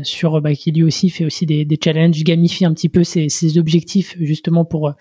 sur 0.04 0.42
bah, 0.42 0.54
qui 0.54 0.72
lui 0.72 0.84
aussi 0.84 1.10
fait 1.10 1.26
aussi 1.26 1.46
des, 1.46 1.80
challenges, 1.84 2.24
gamifie 2.24 2.66
un 2.66 2.74
petit 2.74 2.90
peu 2.90 3.04
ses, 3.04 3.58
objectifs 3.58 4.16
justement 4.20 4.66
pour 4.66 4.94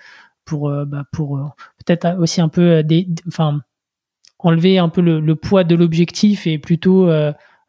pour 0.45 0.71
bah, 0.87 1.05
pour 1.13 1.41
peut-être 1.85 2.19
aussi 2.21 2.41
un 2.41 2.49
peu 2.49 2.83
des, 2.83 3.09
enfin 3.27 3.61
enlever 4.39 4.79
un 4.79 4.91
peu 4.91 5.01
le, 5.01 5.35
poids 5.35 5.65
de 5.65 5.75
l'objectif 5.75 6.47
et 6.47 6.59
plutôt 6.59 7.07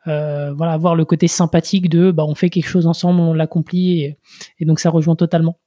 voilà 0.06 0.74
avoir 0.74 0.96
le 0.96 1.06
côté 1.06 1.28
sympathique 1.28 1.90
de 1.90 2.12
bah 2.12 2.26
on 2.28 2.36
fait 2.36 2.50
quelque 2.50 2.68
chose 2.68 2.88
ensemble, 2.88 3.22
on 3.22 3.34
l'accomplit 3.34 4.02
et, 4.02 4.18
et 4.60 4.66
donc 4.66 4.80
ça 4.80 4.90
rejoint 4.90 5.16
totalement. 5.16 5.58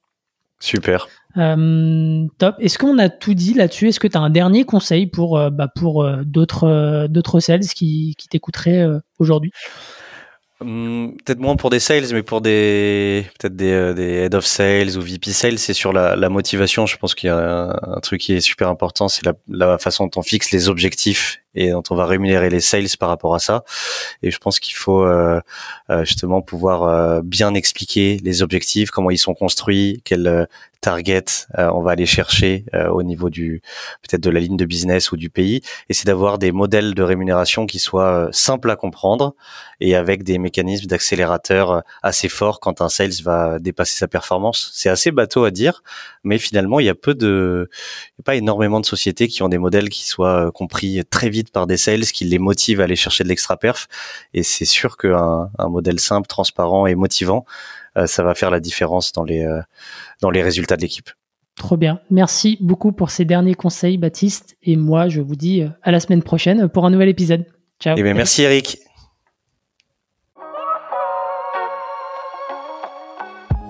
Super. 0.61 1.09
Euh, 1.37 2.27
top. 2.39 2.57
Est-ce 2.59 2.79
qu'on 2.79 2.99
a 2.99 3.09
tout 3.09 3.35
dit 3.35 3.55
là-dessus? 3.55 3.89
Est-ce 3.89 4.01
que 4.01 4.09
tu 4.09 4.17
as 4.17 4.21
un 4.21 4.31
dernier 4.31 4.65
conseil 4.65 5.07
pour, 5.07 5.39
euh, 5.39 5.51
bah, 5.51 5.69
pour 5.69 6.03
euh, 6.05 6.23
d'autres, 6.25 7.07
d'autres 7.09 7.41
sales 7.41 7.61
qui, 7.61 8.15
qui 8.19 8.29
t'écouteraient 8.29 8.87
aujourd'hui? 9.19 9.53
Hum, 10.61 11.17
Peut-être 11.25 11.39
moins 11.39 11.57
pour 11.57 11.71
des 11.71 11.81
sales, 11.81 12.05
mais 12.13 12.23
pour 12.23 12.43
des 12.43 13.27
peut-être 13.39 13.57
des, 13.57 13.95
des 13.95 14.13
head 14.25 14.35
of 14.35 14.45
sales 14.45 14.99
ou 14.99 15.01
VP 15.01 15.31
sales, 15.31 15.59
c'est 15.59 15.73
sur 15.73 15.93
la, 15.93 16.17
la, 16.17 16.29
motivation. 16.29 16.85
Je 16.85 16.99
pense 16.99 17.15
qu'il 17.15 17.29
y 17.29 17.31
a 17.31 17.79
un, 17.83 18.01
truc 18.01 18.21
qui 18.21 18.35
est 18.35 18.41
super 18.41 18.69
important, 18.69 19.09
c'est 19.09 19.25
la, 19.25 19.33
la 19.49 19.79
façon 19.79 20.05
dont 20.05 20.21
on 20.21 20.23
fixe 20.23 20.51
les 20.51 20.69
objectifs 20.69 21.40
et 21.55 21.71
dont 21.71 21.83
on 21.91 21.95
va 21.95 22.07
rémunérer 22.07 22.51
les 22.51 22.61
sales 22.61 22.97
par 22.99 23.09
rapport 23.09 23.35
à 23.35 23.39
ça. 23.39 23.65
Et 24.23 24.31
je 24.31 24.39
pense 24.39 24.61
qu'il 24.61 24.75
faut 24.75 25.03
euh, 25.03 25.41
euh 25.91 26.05
justement 26.05 26.43
pouvoir 26.43 26.85
euh, 26.85 27.21
bien 27.23 27.55
expliquer 27.55 28.19
les 28.23 28.43
objectifs, 28.43 28.91
comment 28.91 29.11
ils 29.11 29.19
sont 29.19 29.35
construits, 29.35 30.03
quel 30.05 30.27
euh, 30.27 30.45
target 30.81 31.47
on 31.59 31.83
va 31.83 31.91
aller 31.91 32.07
chercher 32.07 32.65
au 32.91 33.03
niveau 33.03 33.29
du 33.29 33.61
peut-être 34.01 34.23
de 34.23 34.31
la 34.31 34.41
ligne 34.41 34.57
de 34.57 34.65
business 34.65 35.13
ou 35.13 35.19
du 35.19 35.29
pays. 35.29 35.61
Et 35.91 35.93
c'est 35.93 36.07
d'avoir 36.07 36.39
des 36.39 36.53
modèles 36.53 36.95
de 36.95 37.03
rémunération 37.03 37.67
qui 37.67 37.79
soient 37.79 38.31
simples 38.33 38.71
à 38.71 38.77
comprendre 38.77 39.35
et 39.81 39.95
avec 39.95 40.23
des 40.23 40.39
mécanismes 40.39 40.87
d'accélérateur 40.87 41.83
assez 42.03 42.31
forts 42.31 42.61
quand 42.61 42.81
un 42.81 42.89
sales 42.89 43.21
va 43.23 43.59
dépasser 43.59 43.99
sa 43.99 44.09
performance. 44.09 44.71
C'est 44.73 44.89
assez 44.89 45.11
bateau 45.11 45.45
à 45.45 45.51
dire, 45.51 45.83
mais 46.25 46.39
finalement 46.39 46.81
il 46.81 46.87
y 46.87 46.89
a 46.89 46.95
peu 46.95 47.15
de, 47.15 47.69
a 48.19 48.23
pas 48.23 48.37
énormément 48.37 48.81
de 48.81 48.87
sociétés 48.87 49.29
qui 49.29 49.43
ont 49.43 49.51
des 49.51 49.59
modèles 49.59 49.91
qui 49.91 50.09
soient 50.09 50.51
compris 50.51 51.03
très 51.11 51.29
vite 51.29 51.40
par 51.49 51.67
des 51.67 51.79
sales 51.79 52.05
qui 52.05 52.27
les 52.27 52.39
motivent 52.39 52.83
à 52.83 52.85
aller 52.85 52.97
chercher 52.97 53.25
de 53.25 53.31
l'extra 53.31 53.57
perf. 53.57 53.89
Et 54.35 54.43
c'est 54.43 54.67
sûr 54.67 54.99
qu'un 54.99 55.49
un 55.59 55.69
modèle 55.69 55.99
simple, 55.99 56.27
transparent 56.27 56.87
et 56.87 56.95
motivant, 56.95 57.47
euh, 57.97 58.07
ça 58.07 58.23
va 58.23 58.35
faire 58.35 58.51
la 58.51 58.61
différence 58.61 59.13
dans 59.13 59.25
les, 59.25 59.45
euh, 59.45 59.61
dans 60.21 60.31
les 60.31 60.43
résultats 60.43 60.77
de 60.77 60.83
l'équipe. 60.83 61.11
Trop 61.57 61.77
bien. 61.77 62.01
Merci 62.11 62.57
beaucoup 62.61 62.93
pour 62.93 63.11
ces 63.11 63.25
derniers 63.25 63.55
conseils, 63.55 63.99
Baptiste. 63.99 64.57
Et 64.63 64.77
moi, 64.77 65.09
je 65.09 65.21
vous 65.21 65.37
dis 65.37 65.63
euh, 65.63 65.69
à 65.83 65.91
la 65.91 66.01
semaine 66.01 66.23
prochaine 66.23 66.69
pour 66.69 66.87
un 66.87 66.91
nouvel 66.91 67.09
épisode. 67.09 67.45
Ciao. 67.81 67.97
Eh 67.99 68.03
bien, 68.03 68.15
merci 68.15 68.43
Eric. 68.43 68.79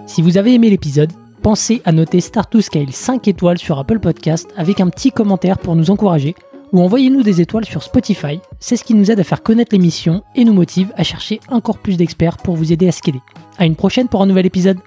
Si 0.06 0.22
vous 0.22 0.38
avez 0.38 0.54
aimé 0.54 0.70
l'épisode, 0.70 1.12
pensez 1.42 1.83
à 1.85 1.92
noter 1.92 2.20
Start 2.20 2.50
to 2.50 2.61
Scale 2.61 2.92
5 2.92 3.28
étoiles 3.28 3.59
sur 3.59 3.78
Apple 3.78 4.00
Podcast 4.00 4.48
avec 4.56 4.80
un 4.80 4.88
petit 4.88 5.12
commentaire 5.12 5.59
pour 5.59 5.76
nous 5.76 5.90
encourager 5.90 6.35
ou 6.72 6.80
envoyez-nous 6.80 7.22
des 7.22 7.40
étoiles 7.40 7.64
sur 7.64 7.83
Spotify. 7.83 8.40
C'est 8.59 8.76
ce 8.76 8.85
qui 8.85 8.94
nous 8.94 9.11
aide 9.11 9.20
à 9.20 9.24
faire 9.24 9.42
connaître 9.42 9.74
l'émission 9.74 10.22
et 10.35 10.44
nous 10.44 10.52
motive 10.52 10.92
à 10.96 11.02
chercher 11.02 11.40
encore 11.48 11.78
plus 11.78 11.96
d'experts 11.96 12.37
pour 12.37 12.56
vous 12.56 12.72
aider 12.72 12.88
à 12.88 12.92
scaler. 12.92 13.20
À 13.59 13.66
une 13.66 13.76
prochaine 13.76 14.09
pour 14.09 14.22
un 14.22 14.26
nouvel 14.26 14.46
épisode. 14.46 14.78